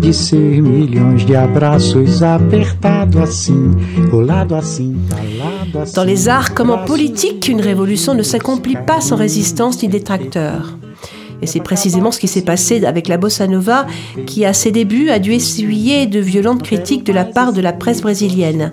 [0.01, 3.73] de ser milhões de abraços apertado assim,
[4.11, 5.95] colado assim, calado assim.
[5.95, 10.77] Dans les arts comme en politique, une révolution ne s'accomplit pas sans résistance ni détracteurs.
[11.45, 13.87] Et c'est précisément ce qui s'est passé avec la bossa nova,
[14.25, 17.75] qui à ses débuts a dû essuyer de violentes critiques de la part de la
[17.75, 18.73] presse brésilienne.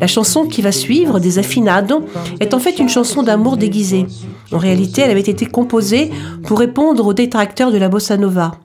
[0.00, 2.04] La chanson qui va suivre, Desafinado,
[2.40, 4.06] est en fait une chanson d'amour déguisée.
[4.50, 6.10] En réalité, elle avait été composée
[6.42, 8.58] pour répondre aux détracteurs de la bossa nova.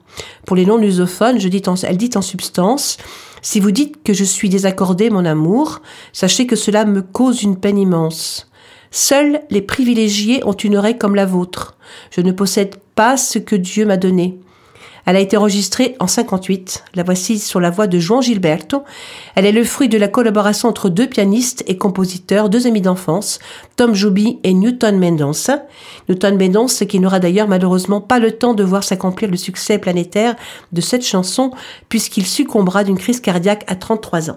[0.44, 1.38] Pour les non-lusophones,
[1.84, 2.96] elle dit en substance
[3.40, 5.80] Si vous dites que je suis désaccordé, mon amour,
[6.12, 8.47] sachez que cela me cause une peine immense.
[8.90, 11.76] Seuls les privilégiés ont une oreille comme la vôtre.
[12.10, 14.38] Je ne possède pas ce que Dieu m'a donné.
[15.08, 16.84] Elle a été enregistrée en 58.
[16.94, 18.84] La voici sur la voix de João Gilberto.
[19.36, 23.38] Elle est le fruit de la collaboration entre deux pianistes et compositeurs, deux amis d'enfance,
[23.76, 25.62] Tom Joby et Newton Mendonça.
[26.10, 30.36] Newton Mendonça qui n'aura d'ailleurs malheureusement pas le temps de voir s'accomplir le succès planétaire
[30.72, 31.52] de cette chanson
[31.88, 34.36] puisqu'il succombera d'une crise cardiaque à 33 ans.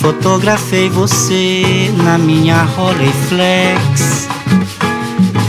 [0.00, 4.26] Fotografei você na minha Rolleiflex.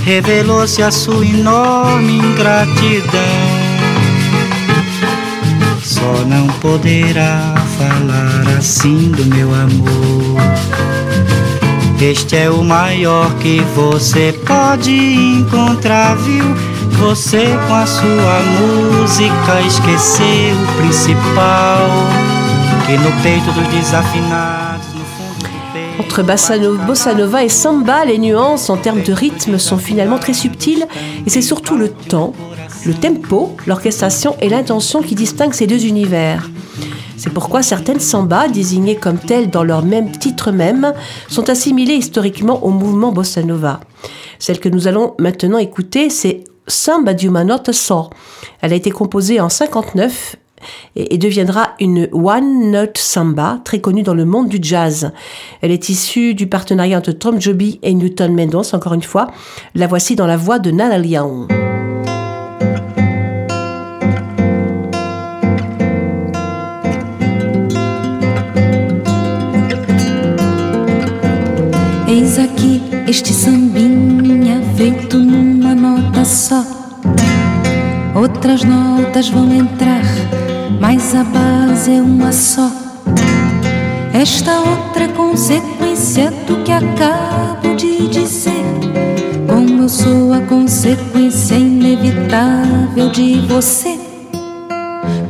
[0.03, 3.21] Revelou-se a sua enorme ingratidão.
[5.81, 10.41] Só não poderá falar assim do meu amor.
[12.01, 16.43] Este é o maior que você pode encontrar, viu?
[16.99, 22.20] Você com a sua música esqueceu o principal.
[22.91, 26.04] Que no peito dos desafinados, no fundo do peito.
[26.04, 30.19] Entre bossa no- bossa nova et samba, les nuances en termes de rythme sont finalement
[30.19, 30.86] très subtiles
[31.25, 32.34] et c'est surtout le temps,
[32.86, 36.49] le tempo, l'orchestration et l'intention qui distinguent ces deux univers.
[37.15, 40.91] C'est pourquoi certaines sambas, désignées comme telles dans leur même titre même,
[41.30, 43.80] sont assimilées historiquement au mouvement bossa nova.
[44.38, 48.10] Celle que nous allons maintenant écouter, c'est Samba nota só.
[48.62, 50.36] Elle a été composée en 59
[50.95, 55.12] et, deviendra une One Note Samba, très connue dans le monde du jazz.
[55.62, 59.28] Elle est issue du partenariat entre Tom Joby et Newton Mendonça, encore une fois.
[59.76, 61.47] La voici dans la voix de Nana Leão.
[72.08, 76.62] Eis aqui este sambinha feito numa nota só.
[78.13, 80.04] Outras notas vão entrar,
[80.79, 82.71] mas a base é uma só.
[84.13, 88.65] Esta outra é consequência do que acabo de dizer.
[89.47, 93.99] Como eu sou a consequência inevitável de você.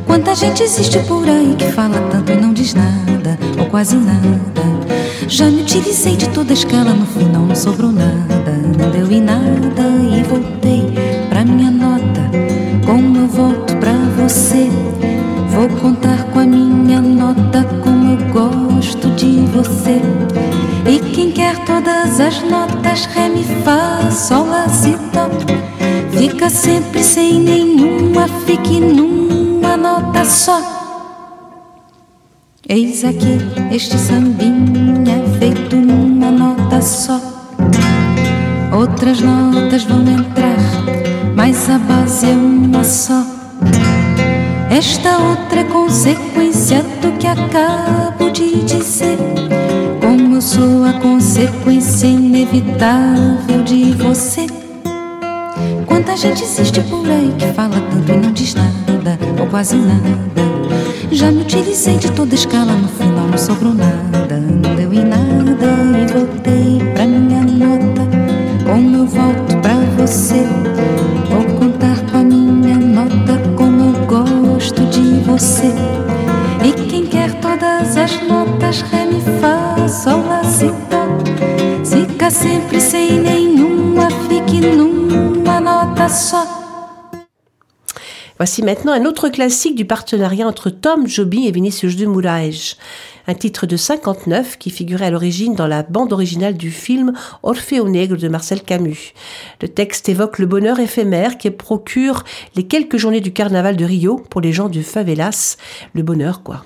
[0.06, 4.40] Quanta gente existe por aí que fala tanto e não diz nada, ou quase nada.
[5.28, 8.52] Já me utilizei de toda a escala, no final não sobrou nada.
[8.78, 10.92] Não deu em nada e voltei
[11.30, 12.30] pra minha nota.
[12.84, 13.91] Como eu volto pra
[15.68, 18.18] vou contar com a minha nota como eu
[20.90, 25.28] E quem quer todas as notas, ré, mi, fá, sol, lá, si, dó,
[26.18, 30.60] fica sempre sem nenhuma, fique numa nota só.
[32.68, 33.38] Eis aqui
[33.70, 37.20] este sambinha feito numa nota só.
[38.72, 40.56] Outras notas vão entrar,
[41.36, 43.31] mas a base é uma só.
[44.72, 49.18] Esta outra é consequência do que acabo de dizer.
[50.00, 54.46] Como eu sou a consequência inevitável de você.
[55.84, 60.18] Quanta gente existe por aí que fala tanto e não diz nada, ou quase nada.
[61.10, 64.38] Já me utilizei de toda escala, no final não sobrou nada.
[64.38, 65.21] Não deu em nada
[88.38, 92.76] Voici maintenant un autre classique du partenariat entre Tom Jobim et Vinicius de Moraes,
[93.28, 97.12] un titre de 59 qui figurait à l'origine dans la bande originale du film
[97.44, 99.14] Orfeo Negro de Marcel Camus.
[99.60, 102.24] Le texte évoque le bonheur éphémère qui procure
[102.56, 105.56] les quelques journées du carnaval de Rio pour les gens du favelas,
[105.94, 106.64] le bonheur quoi.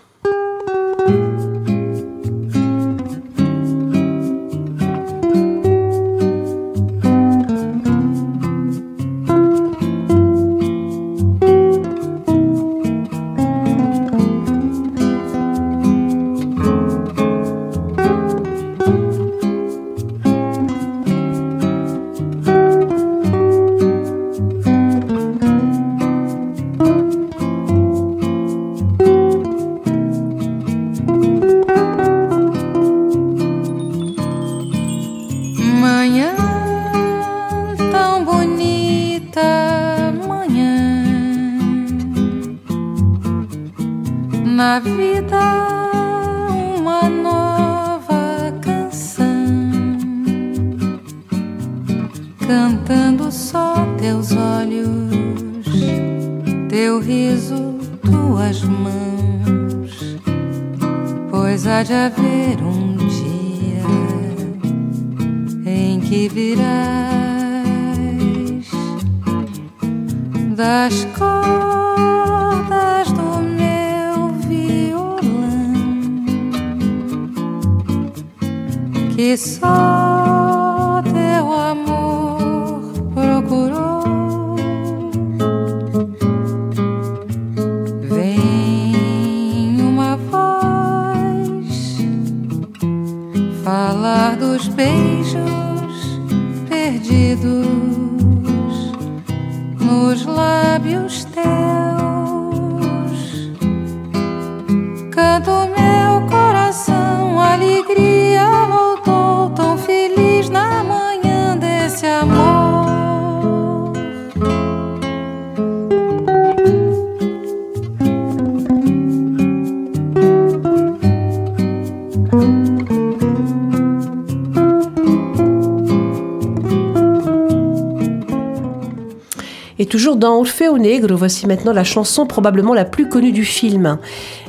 [130.37, 133.99] Orfeo Negro, voici maintenant la chanson probablement la plus connue du film.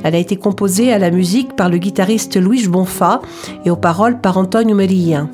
[0.03, 3.21] Elle a été composée à la musique par le guitariste Luis Bonfa
[3.65, 5.27] et aux paroles par Antonio Maria.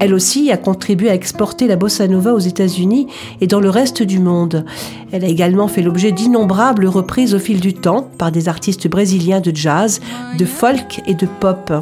[0.00, 3.06] Elle aussi a contribué à exporter la bossa nova aux États-Unis
[3.40, 4.66] et dans le reste du monde.
[5.10, 9.40] Elle a également fait l'objet d'innombrables reprises au fil du temps par des artistes brésiliens
[9.40, 10.00] de jazz,
[10.36, 11.72] de folk et de pop.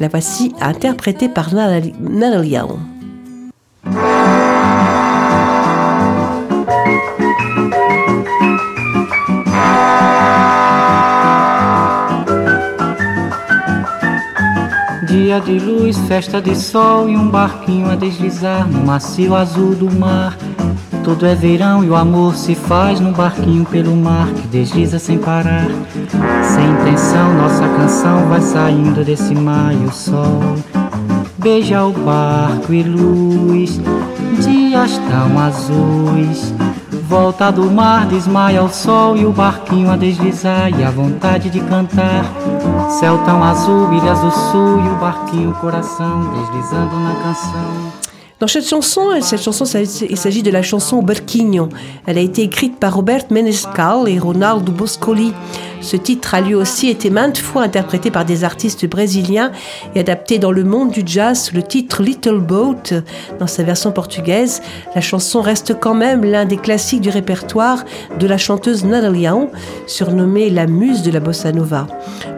[0.00, 2.89] La voici interprétée par Natalie Young.
[15.30, 19.88] Dia de luz, festa de sol e um barquinho a deslizar no macio azul do
[19.88, 20.36] mar.
[21.04, 25.18] Tudo é verão e o amor se faz num barquinho pelo mar que desliza sem
[25.18, 25.68] parar.
[26.42, 30.56] Sem intenção, nossa canção vai saindo desse mar e o sol
[31.40, 33.80] beija o barco e luz.
[34.40, 36.52] Dias tão azuis.
[37.10, 41.58] Volta do mar, desmaia o sol e o barquinho a deslizar e a vontade de
[41.58, 42.24] cantar.
[43.00, 47.92] Céu tão azul, ilhas do sul e o barquinho coração deslizando na canção.
[48.38, 49.64] Dans cette chanson, cette chanson,
[50.08, 51.68] il s'agit de la chanson Barquinho.
[52.06, 55.34] Elle a été écrite par Robert Menescal et Ronaldo Boscoli.
[55.80, 59.50] Ce titre a lui aussi été maintes fois interprété par des artistes brésiliens
[59.94, 63.02] et adapté dans le monde du jazz le titre Little Boat
[63.38, 64.62] dans sa version portugaise.
[64.94, 67.84] La chanson reste quand même l'un des classiques du répertoire
[68.18, 69.10] de la chanteuse Nada
[69.86, 71.86] surnommée la muse de la bossa nova,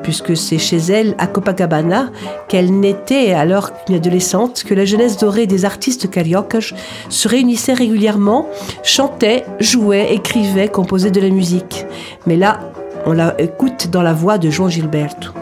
[0.02, 2.10] puisque c'est chez elle, à Copacabana,
[2.48, 6.72] qu'elle n'était alors qu'une adolescente, que la jeunesse dorée des artistes cariocas
[7.08, 8.48] se réunissait régulièrement,
[8.82, 11.86] chantait, jouait, écrivait, composait de la musique.
[12.26, 12.71] Mais là,
[13.06, 15.32] on la écoute dans la voix de João Gilberto.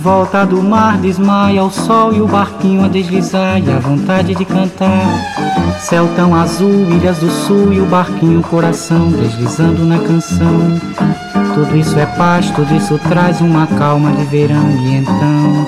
[0.00, 4.44] Volta do mar, desmaia o sol e o barquinho a deslizar e a vontade de
[4.44, 5.37] cantar.
[5.80, 10.78] Céu tão azul, ilhas do sul e o barquinho coração deslizando na canção.
[11.54, 15.66] Tudo isso é paz, tudo isso traz uma calma de verão e então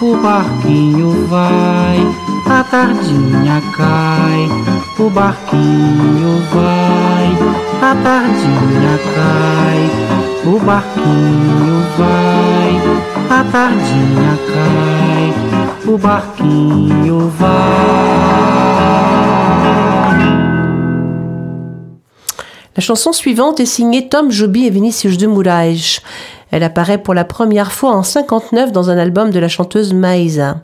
[0.00, 1.98] o barquinho vai,
[2.46, 4.48] a tardinha cai.
[4.98, 9.90] O barquinho vai, a tardinha cai.
[10.44, 12.42] O barquinho vai
[13.32, 15.34] a tardinha cai,
[15.86, 18.11] o barquinho vai.
[22.82, 26.00] La chanson suivante est signée Tom Joby et Vinicius de Moraes.
[26.50, 30.62] Elle apparaît pour la première fois en 59 dans un album de la chanteuse Maïsa.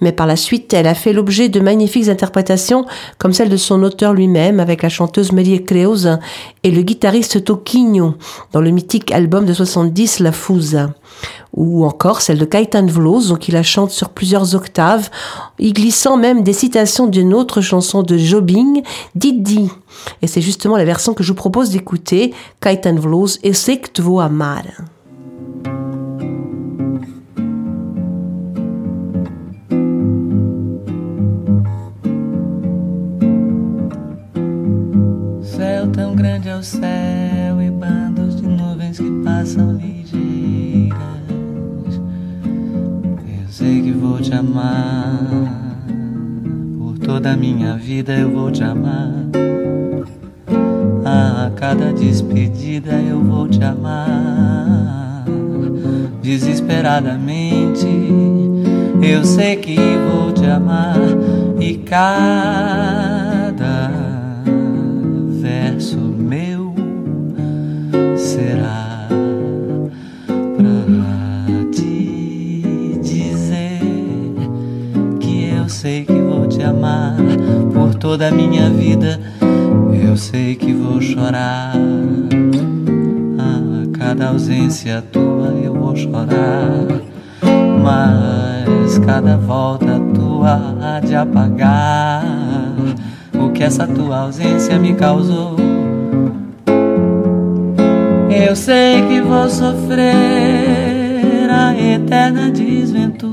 [0.00, 2.86] Mais par la suite, elle a fait l'objet de magnifiques interprétations
[3.18, 6.20] comme celle de son auteur lui-même avec la chanteuse Maria Creosa
[6.62, 8.14] et le guitariste Toquinho
[8.52, 10.94] dans le mythique album de 70 La Fusa
[11.54, 15.10] ou encore celle de Kaitan Vlos, qui la chante sur plusieurs octaves,
[15.58, 18.82] y glissant même des citations d'une autre chanson de Jobing,
[19.14, 19.70] Didi.
[20.22, 24.20] Et c'est justement la version que je vous propose d'écouter, Kaitan Vlos et Sekt Vo
[24.20, 24.62] Amar.
[35.42, 39.32] Céu céu e bandos de nuvens que
[43.52, 45.28] sei que vou te amar.
[46.78, 49.12] Por toda a minha vida eu vou te amar.
[51.04, 55.26] A cada despedida eu vou te amar.
[56.22, 57.86] Desesperadamente
[59.02, 60.96] eu sei que vou te amar.
[61.60, 63.21] E cada
[78.02, 79.20] toda a minha vida.
[80.04, 81.76] Eu sei que vou chorar.
[83.38, 86.88] A cada ausência tua eu vou chorar.
[87.80, 92.24] Mas cada volta tua há de apagar
[93.34, 95.54] o que essa tua ausência me causou.
[98.28, 100.10] Eu sei que vou sofrer
[101.48, 103.31] a eterna desventura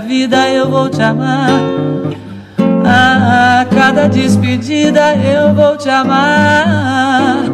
[0.00, 0.48] vida.
[0.48, 1.50] Eu vou te amar.
[2.84, 7.44] A cada despedida eu vou te amar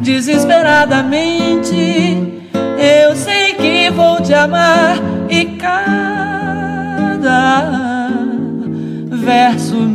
[0.00, 2.44] desesperadamente
[2.78, 4.98] eu sei que vou te amar
[5.30, 6.10] e cada
[9.10, 9.93] verso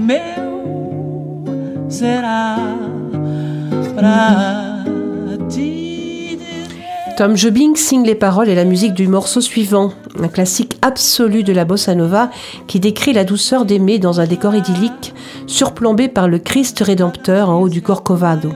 [7.19, 9.91] Tom Jobim signe les paroles et la musique du morceau suivant,
[10.21, 12.29] un classique absolu de la bossa nova
[12.65, 15.13] qui décrit la douceur d'aimer dans un décor idyllique
[15.45, 18.53] surplombé par le Christ rédempteur en haut du Corcovado.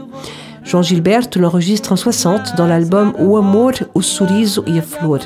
[0.64, 5.20] Jean Gilbert l'enregistre en 60 dans l'album O Amor, o Sorriso e a Flor.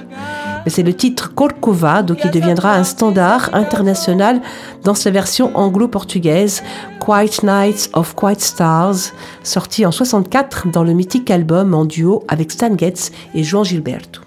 [0.70, 4.41] C'est le titre Corcovado qui deviendra un standard international
[4.84, 6.63] dans sa version anglo-portugaise
[6.99, 9.13] Quiet Nights of Quiet Stars,
[9.43, 14.26] sorti en 64 dans le mythique album en duo avec Stan Getz et Jean Gilberto.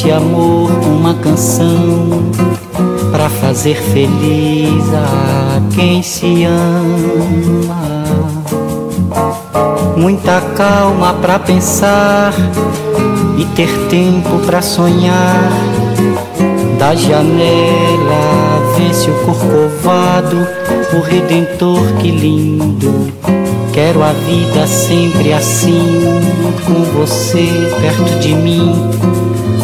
[0.00, 2.08] Este amor uma canção
[3.12, 8.02] para fazer feliz a quem se ama.
[9.98, 12.32] Muita calma para pensar
[13.36, 15.52] e ter tempo para sonhar.
[16.78, 20.48] Da janela vence o corcovado,
[20.96, 23.12] o redentor que lindo.
[23.74, 26.00] Quero a vida sempre assim,
[26.66, 27.46] com você
[27.80, 28.72] perto de mim,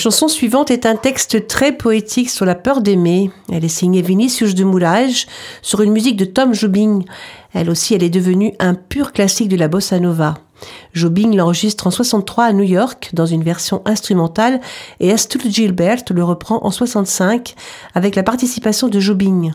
[0.00, 3.30] Chanson suivante est un texte très poétique sur la peur d'aimer.
[3.52, 5.26] Elle est signée Vinicius de Moraes
[5.60, 7.00] sur une musique de Tom Jobim.
[7.52, 10.34] Elle aussi, elle est devenue un pur classique de la bossa nova.
[10.94, 14.60] Jobim l'enregistre en 63 à New York dans une version instrumentale
[15.00, 17.54] et Astrid Gilbert le reprend en 65
[17.94, 19.50] avec la participation de Jobim,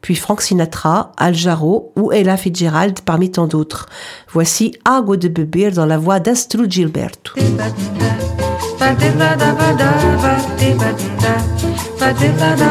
[0.00, 3.86] puis Frank Sinatra, Al Jarreau ou Ella Fitzgerald parmi tant d'autres.
[4.32, 7.12] Voici Água de Beber dans la voix d'Astrid Gilbert.
[8.78, 9.44] da di da di
[10.58, 11.32] di da
[12.12, 12.68] di da di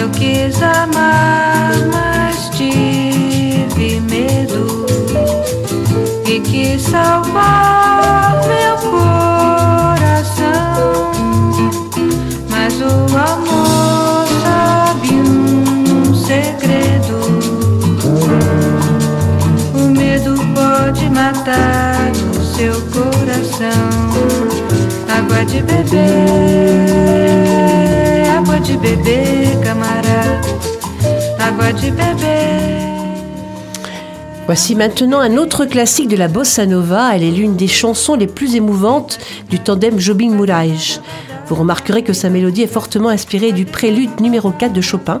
[0.00, 1.59] eu quis amar
[6.80, 10.32] salvar meu coração.
[12.48, 12.84] Mas o
[13.16, 17.20] amor sabe um segredo.
[19.74, 23.90] O medo pode matar o seu coração.
[25.08, 26.00] Água de beber,
[28.38, 30.40] água de beber, camarada.
[31.38, 32.89] Água de beber.
[34.50, 37.14] Voici maintenant un autre classique de la bossa nova.
[37.14, 41.00] Elle est l'une des chansons les plus émouvantes du tandem Jobim-Mouraes.
[41.46, 45.20] Vous remarquerez que sa mélodie est fortement inspirée du prélude numéro 4 de Chopin.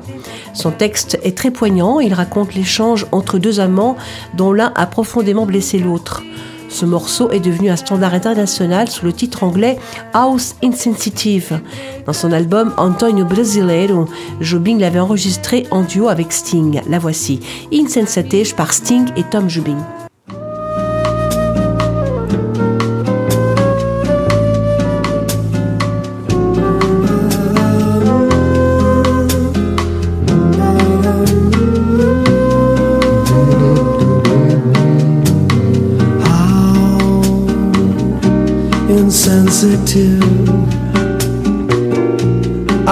[0.52, 3.94] Son texte est très poignant, il raconte l'échange entre deux amants
[4.34, 6.24] dont l'un a profondément blessé l'autre.
[6.70, 9.78] Ce morceau est devenu un standard international sous le titre anglais
[10.14, 11.60] House Insensitive.
[12.06, 14.06] Dans son album Antonio Brasileiro,
[14.40, 16.80] Jobim l'avait enregistré en duo avec Sting.
[16.88, 17.40] La voici,
[17.72, 19.78] Insensative par Sting et Tom Jobim.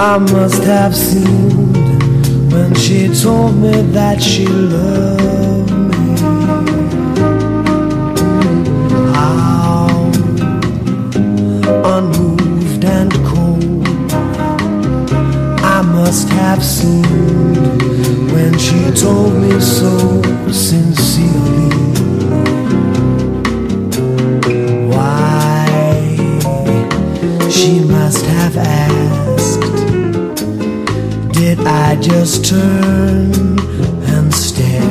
[0.01, 1.75] I must have seemed
[2.53, 6.15] when she told me that she loved me.
[9.13, 9.89] How
[11.83, 13.85] unmoved and cold
[15.61, 17.83] I must have seemed
[18.31, 20.18] when she told me so
[32.09, 33.57] just turn
[34.07, 34.81] and stare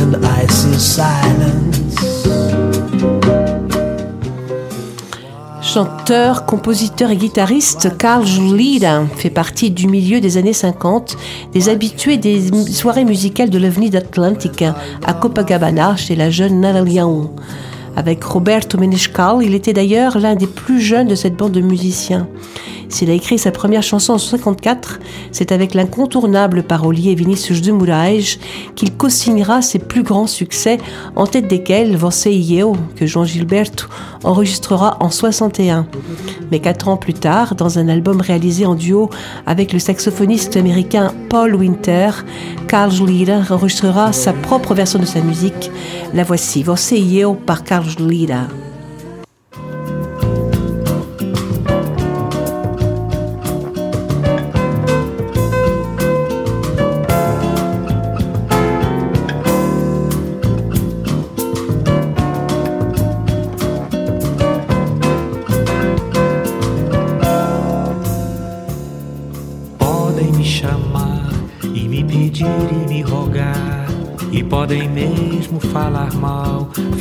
[0.00, 2.26] in icy silence?
[5.62, 11.16] Chanteur, compositeur et guitariste, Carl Julida fait partie du milieu des années 50,
[11.54, 14.74] des habitués des soirées musicales de l'OVNI d'Atlantica
[15.06, 17.28] à Copacabana chez la jeune Natalie Young.
[17.96, 22.26] Avec Roberto Menescal, il était d'ailleurs l'un des plus jeunes de cette bande de musiciens.
[22.92, 28.36] S'il a écrit sa première chanson en 54, c'est avec l'incontournable parolier Vinicius de Moraes
[28.76, 30.76] qu'il co-signera ses plus grands succès,
[31.16, 33.86] en tête desquels Você Eu, que Jean Gilberto
[34.24, 35.86] enregistrera en 61.
[36.50, 39.08] Mais quatre ans plus tard, dans un album réalisé en duo
[39.46, 42.10] avec le saxophoniste américain Paul Winter,
[42.68, 45.70] Carl Schlieder enregistrera sa propre version de sa musique.
[46.12, 48.61] La voici, Você e par Carl Schlieder.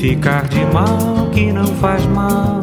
[0.02, 2.60] Ficar de mal que não faz mal.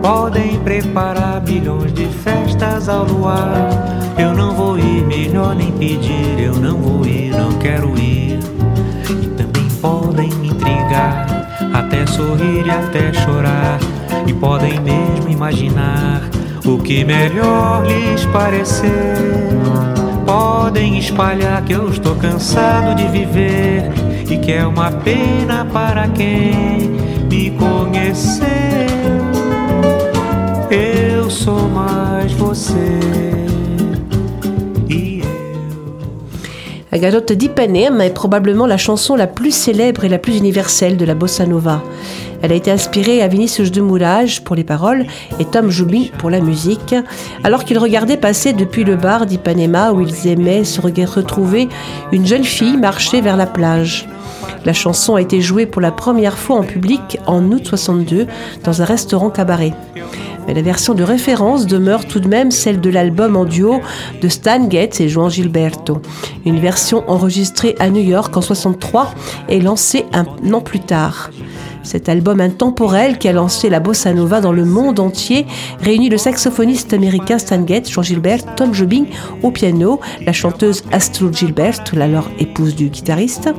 [0.00, 3.68] Podem preparar bilhões de festas ao luar.
[4.16, 6.38] Eu não vou ir, melhor nem pedir.
[6.38, 8.38] Eu não vou ir, não quero ir.
[9.10, 11.26] E também podem me intrigar,
[11.74, 13.80] até sorrir e até chorar.
[14.24, 16.22] E podem mesmo imaginar
[16.64, 19.16] o que melhor lhes parecer.
[20.24, 26.90] Podem espalhar que eu estou cansado de viver que é uma pena para quem
[27.30, 28.46] me conheceu.
[30.70, 33.02] Eu sou mais você.
[36.92, 41.06] La Garota d'Ipanema est probablement la chanson la plus célèbre et la plus universelle de
[41.06, 41.82] la bossa nova.
[42.42, 45.06] Elle a été inspirée à Vinicius de Moulage pour les paroles
[45.38, 46.94] et Tom Jobim pour la musique,
[47.44, 51.68] alors qu'ils regardaient passer depuis le bar d'Ipanema où ils aimaient se retrouver
[52.10, 54.08] une jeune fille marcher vers la plage.
[54.64, 58.26] La chanson a été jouée pour la première fois en public en août 62
[58.64, 59.72] dans un restaurant cabaret.
[60.46, 63.80] Mais la version de référence demeure tout de même celle de l'album en duo
[64.20, 66.00] de Stan Getz et Juan Gilberto.
[66.44, 69.14] Une version enregistrée à New York en 63
[69.48, 71.30] et lancée un an plus tard.
[71.82, 75.46] Cet album intemporel qui a lancé la bossa nova dans le monde entier
[75.80, 79.04] réunit le saxophoniste américain Stan Getz, Jean Gilbert, Tom Jobim
[79.42, 83.50] au piano, la chanteuse Astrid Gilbert, l'alors épouse du guitariste,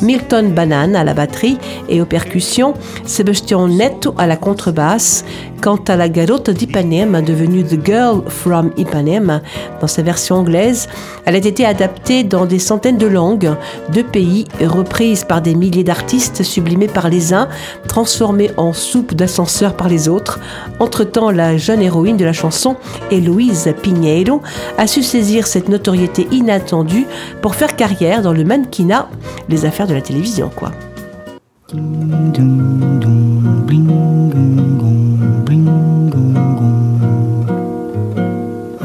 [0.00, 1.58] Milton Banane à la batterie
[1.88, 2.74] et aux percussions,
[3.04, 5.24] Sebastian Netto à la contrebasse.
[5.62, 9.42] Quant à la Garota d'Ipanema, devenue The Girl from Ipanema
[9.80, 10.88] dans sa version anglaise,
[11.24, 13.54] elle a été adaptée dans des centaines de langues,
[13.92, 17.48] de pays, reprise par des milliers d'artistes, sublimée par les uns,
[17.86, 20.40] transformée en soupe d'ascenseur par les autres.
[20.80, 22.74] Entre-temps, la jeune héroïne de la chanson,
[23.12, 24.42] Héloïse Pinheiro,
[24.78, 27.06] a su saisir cette notoriété inattendue
[27.40, 29.08] pour faire carrière dans le mannequinat,
[29.48, 30.72] les affaires de la télévision, quoi.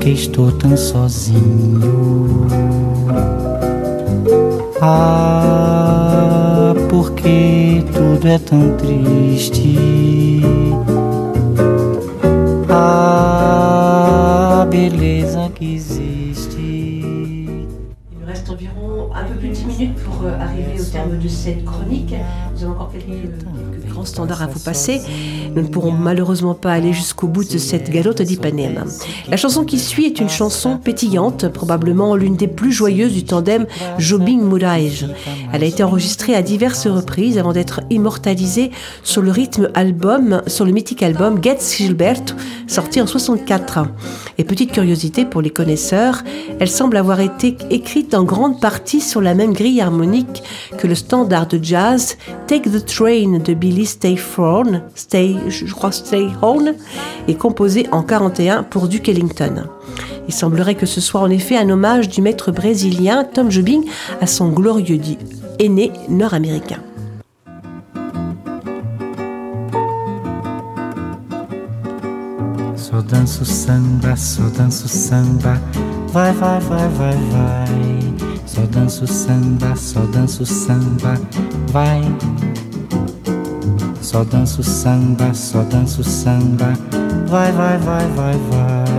[0.00, 2.46] Porque estou tão sozinho.
[4.80, 10.40] Ah, porque tudo é tão triste?
[12.70, 16.56] Ah, beleza que existe.
[16.56, 17.66] Il
[18.20, 21.28] nous reste environ un peu plus de 10 minutes pour euh, arriver au terme de
[21.28, 22.14] cette chronique.
[22.54, 23.44] Nous avons encore quelques, quelques
[24.00, 25.02] grands standards à vous passer.
[25.54, 28.84] Nous ne pourrons malheureusement pas aller jusqu'au bout de cette galote d'Ipanema.
[29.28, 33.66] La chanson qui suit est une chanson pétillante, probablement l'une des plus joyeuses du tandem
[33.98, 35.06] Jobim-Moraes.
[35.52, 38.70] Elle a été enregistrée à diverses reprises avant d'être immortalisée
[39.02, 42.22] sur le rythme album, sur le mythique album Getz Gilbert,
[42.66, 43.80] sorti en 64.
[44.38, 46.22] Et petite curiosité pour les connaisseurs,
[46.58, 50.42] elle semble avoir été écrite en grande partie sur la même grille harmonique
[50.78, 56.74] que le standard de jazz Take the Train de Billy Stayhorn, Stay, je crois Stayhorn,
[57.28, 59.64] est composée en 41 pour Duke Ellington.
[60.28, 63.82] Il semblerait que ce soit en effet un hommage du maître brésilien Tom Jobim
[64.20, 65.18] à son glorieux dit
[65.58, 66.78] aîné nord-américain.
[72.76, 75.60] Só danço samba, só danço samba.
[76.12, 78.40] Vai, vai, vai, vai, vai.
[78.46, 81.14] Só danço samba, só danço samba.
[81.72, 82.02] Vai.
[84.02, 85.64] Só danço samba, só
[86.02, 86.72] samba.
[87.26, 88.90] vai, vai, vai, vai, vai.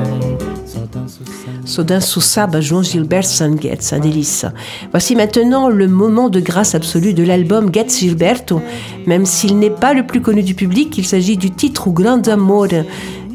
[1.66, 4.46] Sodin sous saba, João Gilbert Sanguetz, un délice.
[4.92, 8.62] Voici maintenant le moment de grâce absolue de l'album Getz Gilberto.
[9.06, 12.28] Même s'il n'est pas le plus connu du public, il s'agit du titre ou Grand
[12.28, 12.68] Amor.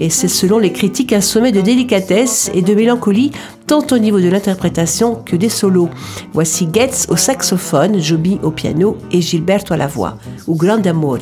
[0.00, 3.32] Et c'est selon les critiques un sommet de délicatesse et de mélancolie,
[3.66, 5.90] tant au niveau de l'interprétation que des solos.
[6.32, 11.18] Voici Getz au saxophone, Joby au piano et Gilberto à la voix, ou Grand Amor.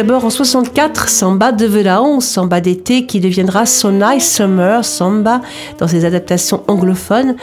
[0.00, 5.42] D'abord en 64, Samba de Verão, Samba d'été qui deviendra So Nice Summer, Samba
[5.78, 7.36] dans ses adaptations anglophones,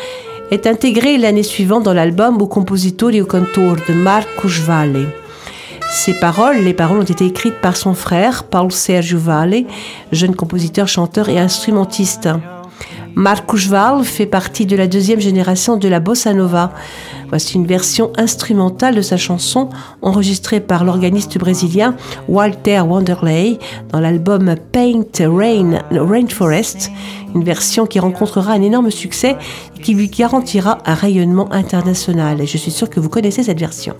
[0.49, 5.05] est intégré l'année suivante dans l'album O Compositori o Cantor de Marcos Valle.
[5.91, 9.66] Ces paroles, les paroles ont été écrites par son frère, Paul Sergio Valle,
[10.12, 12.28] jeune compositeur, chanteur et instrumentiste.
[13.18, 16.72] Marcos Valle fait partie de la deuxième génération de la bossa nova.
[17.30, 19.70] Voici une version instrumentale de sa chanson
[20.03, 21.95] enregistrée par l'organiste brésilien
[22.28, 23.57] Walter Wanderley
[23.91, 26.91] dans l'album Paint Rain Rainforest,
[27.34, 29.36] une version qui rencontrera un énorme succès
[29.76, 32.45] et qui lui garantira un rayonnement international.
[32.45, 33.95] Je suis sûr que vous connaissez cette version.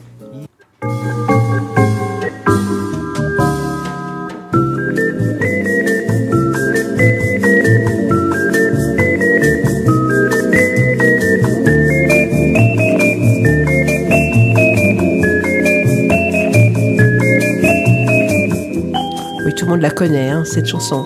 [19.76, 21.05] La connaît, hein, cette chanson.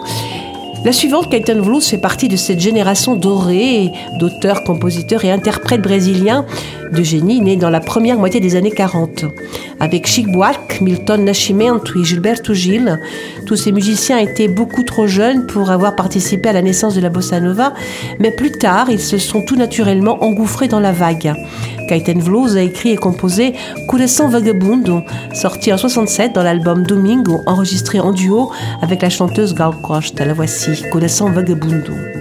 [0.84, 6.46] La suivante, Caetano Veloso, fait partie de cette génération dorée d'auteurs, compositeurs et interprètes brésiliens
[6.92, 9.26] de génie nés dans la première moitié des années 40.
[9.80, 13.00] Avec Chic Buarque, Milton Nascimento et Gilberto Gil,
[13.46, 17.10] tous ces musiciens étaient beaucoup trop jeunes pour avoir participé à la naissance de la
[17.10, 17.74] bossa nova,
[18.20, 21.34] mais plus tard, ils se sont tout naturellement engouffrés dans la vague.
[21.88, 23.54] Caetano Veloso a écrit et composé
[23.88, 25.02] Coração Vagabundo,
[25.34, 30.24] sorti en 67 dans l'album Domingo, enregistré en duo avec la chanteuse Gal Costa.
[30.26, 32.21] La voici, Coração Vagabundo.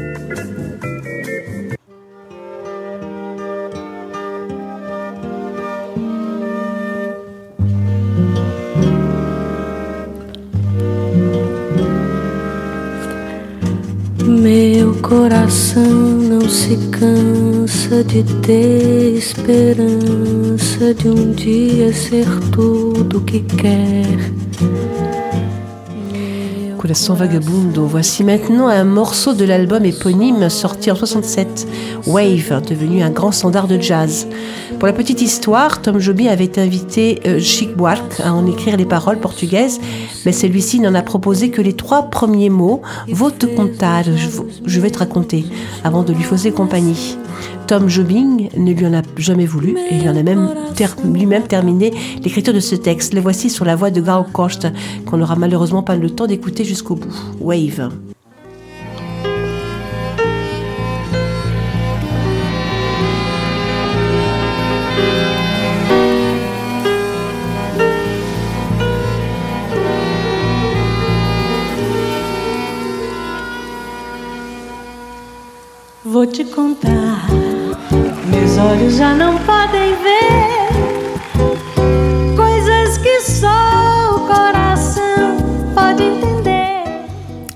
[17.90, 24.30] Cansa de ter esperança de um dia ser tudo que quer.
[27.14, 27.86] Vagabundo.
[27.86, 31.68] Voici maintenant un morceau de l'album éponyme sorti en 67,
[32.06, 34.26] Wave, devenu un grand standard de jazz.
[34.80, 38.86] Pour la petite histoire, Tom Joby avait invité euh, Chic Buarque à en écrire les
[38.86, 39.80] paroles portugaises,
[40.26, 44.04] mais celui-ci n'en a proposé que les trois premiers mots, Vou te contar,
[44.66, 45.44] je vais te raconter,
[45.84, 47.16] avant de lui fausser compagnie.
[47.70, 50.48] Tom Jobing ne lui en a jamais voulu et il en a même
[51.04, 53.14] lui-même terminé l'écriture de ce texte.
[53.14, 54.02] Le voici sur la voix de
[54.32, 54.72] Costa,
[55.06, 57.14] qu'on n'aura malheureusement pas le temps d'écouter jusqu'au bout.
[57.40, 57.92] Wave.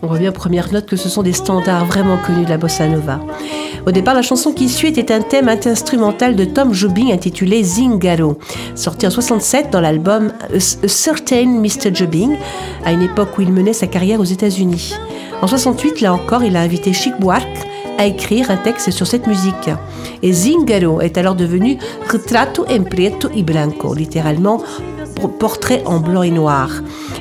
[0.02, 2.86] On voit bien première note que ce sont des standards vraiment connus de la bossa
[2.86, 3.20] nova.
[3.86, 8.38] Au départ, la chanson qui suit était un thème instrumental de Tom Jobim intitulé Zingaro,
[8.74, 11.94] sorti en 67 dans l'album A Certain Mr.
[11.94, 12.36] Jobim,
[12.84, 14.94] à une époque où il menait sa carrière aux États-Unis.
[15.42, 17.66] En 68, là encore, il a invité Chic Buarque
[17.98, 19.70] à écrire un texte sur cette musique.
[20.22, 21.78] Et Zingaro est alors devenu
[22.10, 24.62] Retrato en preto y branco, littéralement
[25.28, 26.70] portrait en blanc et noir.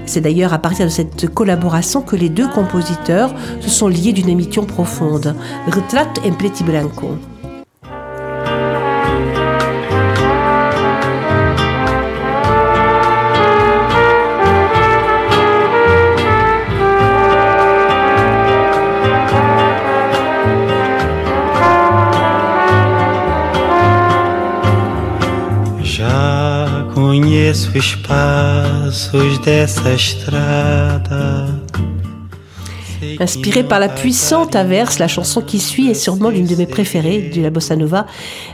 [0.05, 4.30] C'est d'ailleurs à partir de cette collaboration que les deux compositeurs se sont liés d'une
[4.30, 5.36] amitié profonde.
[5.67, 7.32] Retrato en preto y
[33.19, 37.32] Inspirée par la puissante averse, la chanson qui suit est sûrement l'une de mes préférées
[37.34, 38.05] de la bossa nova.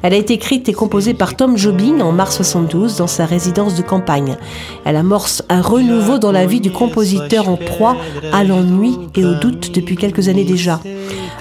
[0.03, 3.75] Elle a été écrite et composée par Tom Jobim en mars 72 dans sa résidence
[3.75, 4.37] de campagne.
[4.85, 7.97] Elle amorce un renouveau dans la vie du compositeur en proie
[8.31, 10.79] à l'ennui et au doute depuis quelques années déjà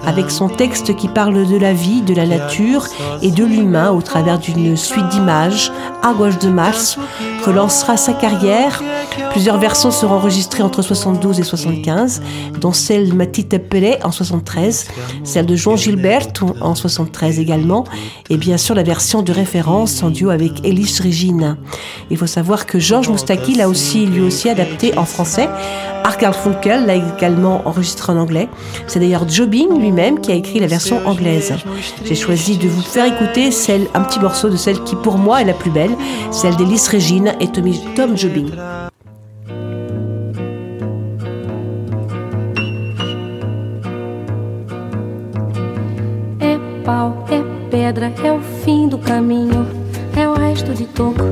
[0.07, 2.87] avec son texte qui parle de la vie, de la nature
[3.23, 5.73] et de l'humain au travers d'une suite d'images,
[6.15, 6.99] gauche de Mars,
[7.45, 8.83] relancera sa carrière.
[9.31, 12.23] Plusieurs versions seront enregistrées entre 72 et 75,
[12.61, 14.89] dont celle de Matite Pelé en 73,
[15.25, 16.29] celle de Jean Gilbert
[16.61, 17.85] en 73 également,
[18.31, 21.57] et bien sûr la version de référence en duo avec Elis Regine.
[22.11, 25.49] Il faut savoir que Georges Moustaki l'a aussi lui aussi adapté en français
[26.09, 28.49] Art Funkel l'a également enregistré en anglais.
[28.87, 31.55] C'est d'ailleurs Jobin lui-même qui a écrit la version anglaise.
[32.05, 35.41] J'ai choisi de vous faire écouter celle, un petit morceau de celle qui pour moi
[35.41, 35.97] est la plus belle,
[36.31, 38.47] celle d'Elise Regine et Tom Jobin.
[46.41, 46.59] É
[47.31, 49.67] é pedra, é o fim do caminho,
[50.17, 51.25] é o resto de toco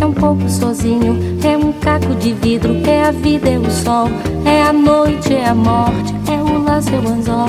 [0.00, 4.08] é um pouco sozinho, é um caco de vidro, é a vida, é o sol,
[4.44, 7.48] é a noite, é a morte, é o laço, é o anzol,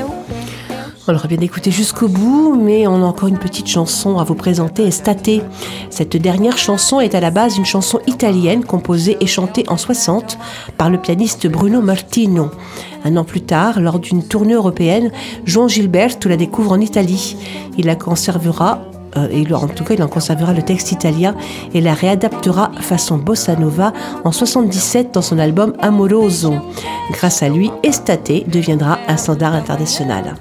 [1.07, 4.35] On l'aurait bien écouté jusqu'au bout, mais on a encore une petite chanson à vous
[4.35, 5.31] présenter, Estate.
[5.89, 10.37] Cette dernière chanson est à la base une chanson italienne composée et chantée en 60
[10.77, 12.51] par le pianiste Bruno Martino.
[13.03, 15.11] Un an plus tard, lors d'une tournée européenne,
[15.43, 17.35] Jean Gilberto la découvre en Italie.
[17.79, 18.81] Il la conservera
[19.17, 21.35] euh, en tout cas il en conservera le texte italien
[21.73, 23.91] et la réadaptera façon bossa nova
[24.23, 26.53] en 77 dans son album Amoroso.
[27.11, 30.35] Grâce à lui, Estate deviendra un standard international.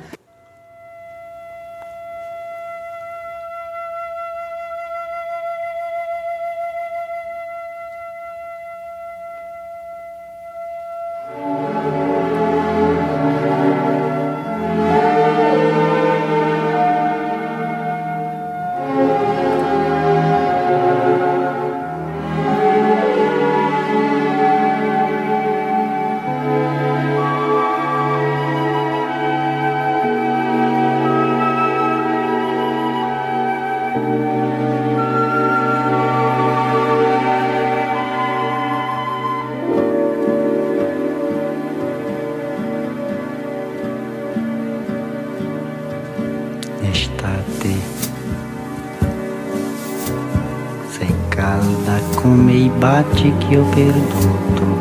[53.51, 54.79] Que eu perdoo.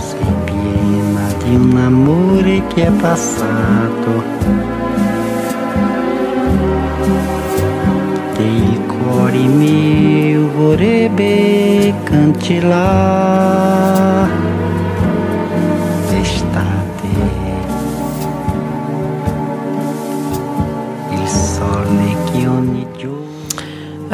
[0.00, 4.24] Sem pena de um namoro que é passado.
[8.38, 13.20] Del cuore mio vorrebbe cancellare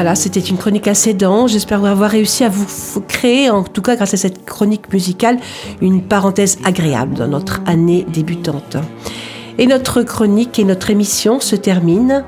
[0.06, 1.50] Voilà, c'était une chronique assez dense.
[1.50, 5.36] J'espère avoir réussi à vous créer, en tout cas grâce à cette chronique musicale,
[5.80, 8.76] une parenthèse agréable dans notre année débutante.
[9.58, 12.22] Et notre chronique et notre émission se terminent.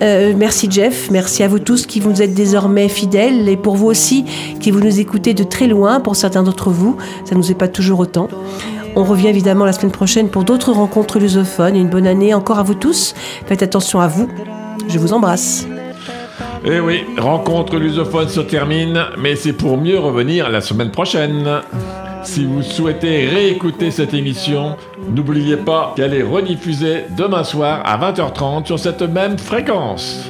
[0.00, 3.88] Euh, merci Jeff, merci à vous tous qui vous êtes désormais fidèles et pour vous
[3.88, 4.24] aussi
[4.58, 7.56] qui vous nous écoutez de très loin, pour certains d'entre vous, ça ne nous est
[7.56, 8.28] pas toujours autant.
[8.96, 11.76] On revient évidemment la semaine prochaine pour d'autres rencontres lusophones.
[11.76, 13.14] Une bonne année encore à vous tous.
[13.44, 14.30] Faites attention à vous.
[14.88, 15.66] Je vous embrasse.
[16.64, 21.60] Eh oui, rencontre lusophone se termine, mais c'est pour mieux revenir la semaine prochaine.
[22.24, 24.76] Si vous souhaitez réécouter cette émission,
[25.14, 30.28] n'oubliez pas qu'elle est rediffusée demain soir à 20h30 sur cette même fréquence.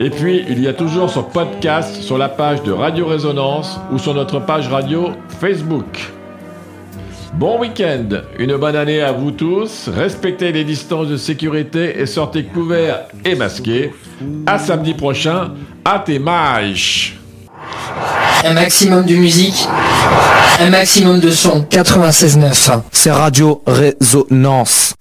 [0.00, 3.98] Et puis, il y a toujours son podcast sur la page de Radio Résonance ou
[3.98, 5.10] sur notre page radio
[5.40, 6.19] Facebook.
[7.34, 8.08] Bon week-end,
[8.38, 13.34] une bonne année à vous tous, respectez les distances de sécurité et sortez couverts et
[13.34, 13.92] masqués.
[14.46, 15.54] À samedi prochain,
[15.84, 16.20] à tes
[18.44, 19.68] Un maximum de musique,
[20.60, 21.62] un maximum de son.
[21.70, 22.80] 96.9.
[22.90, 24.94] C'est Radio Résonance.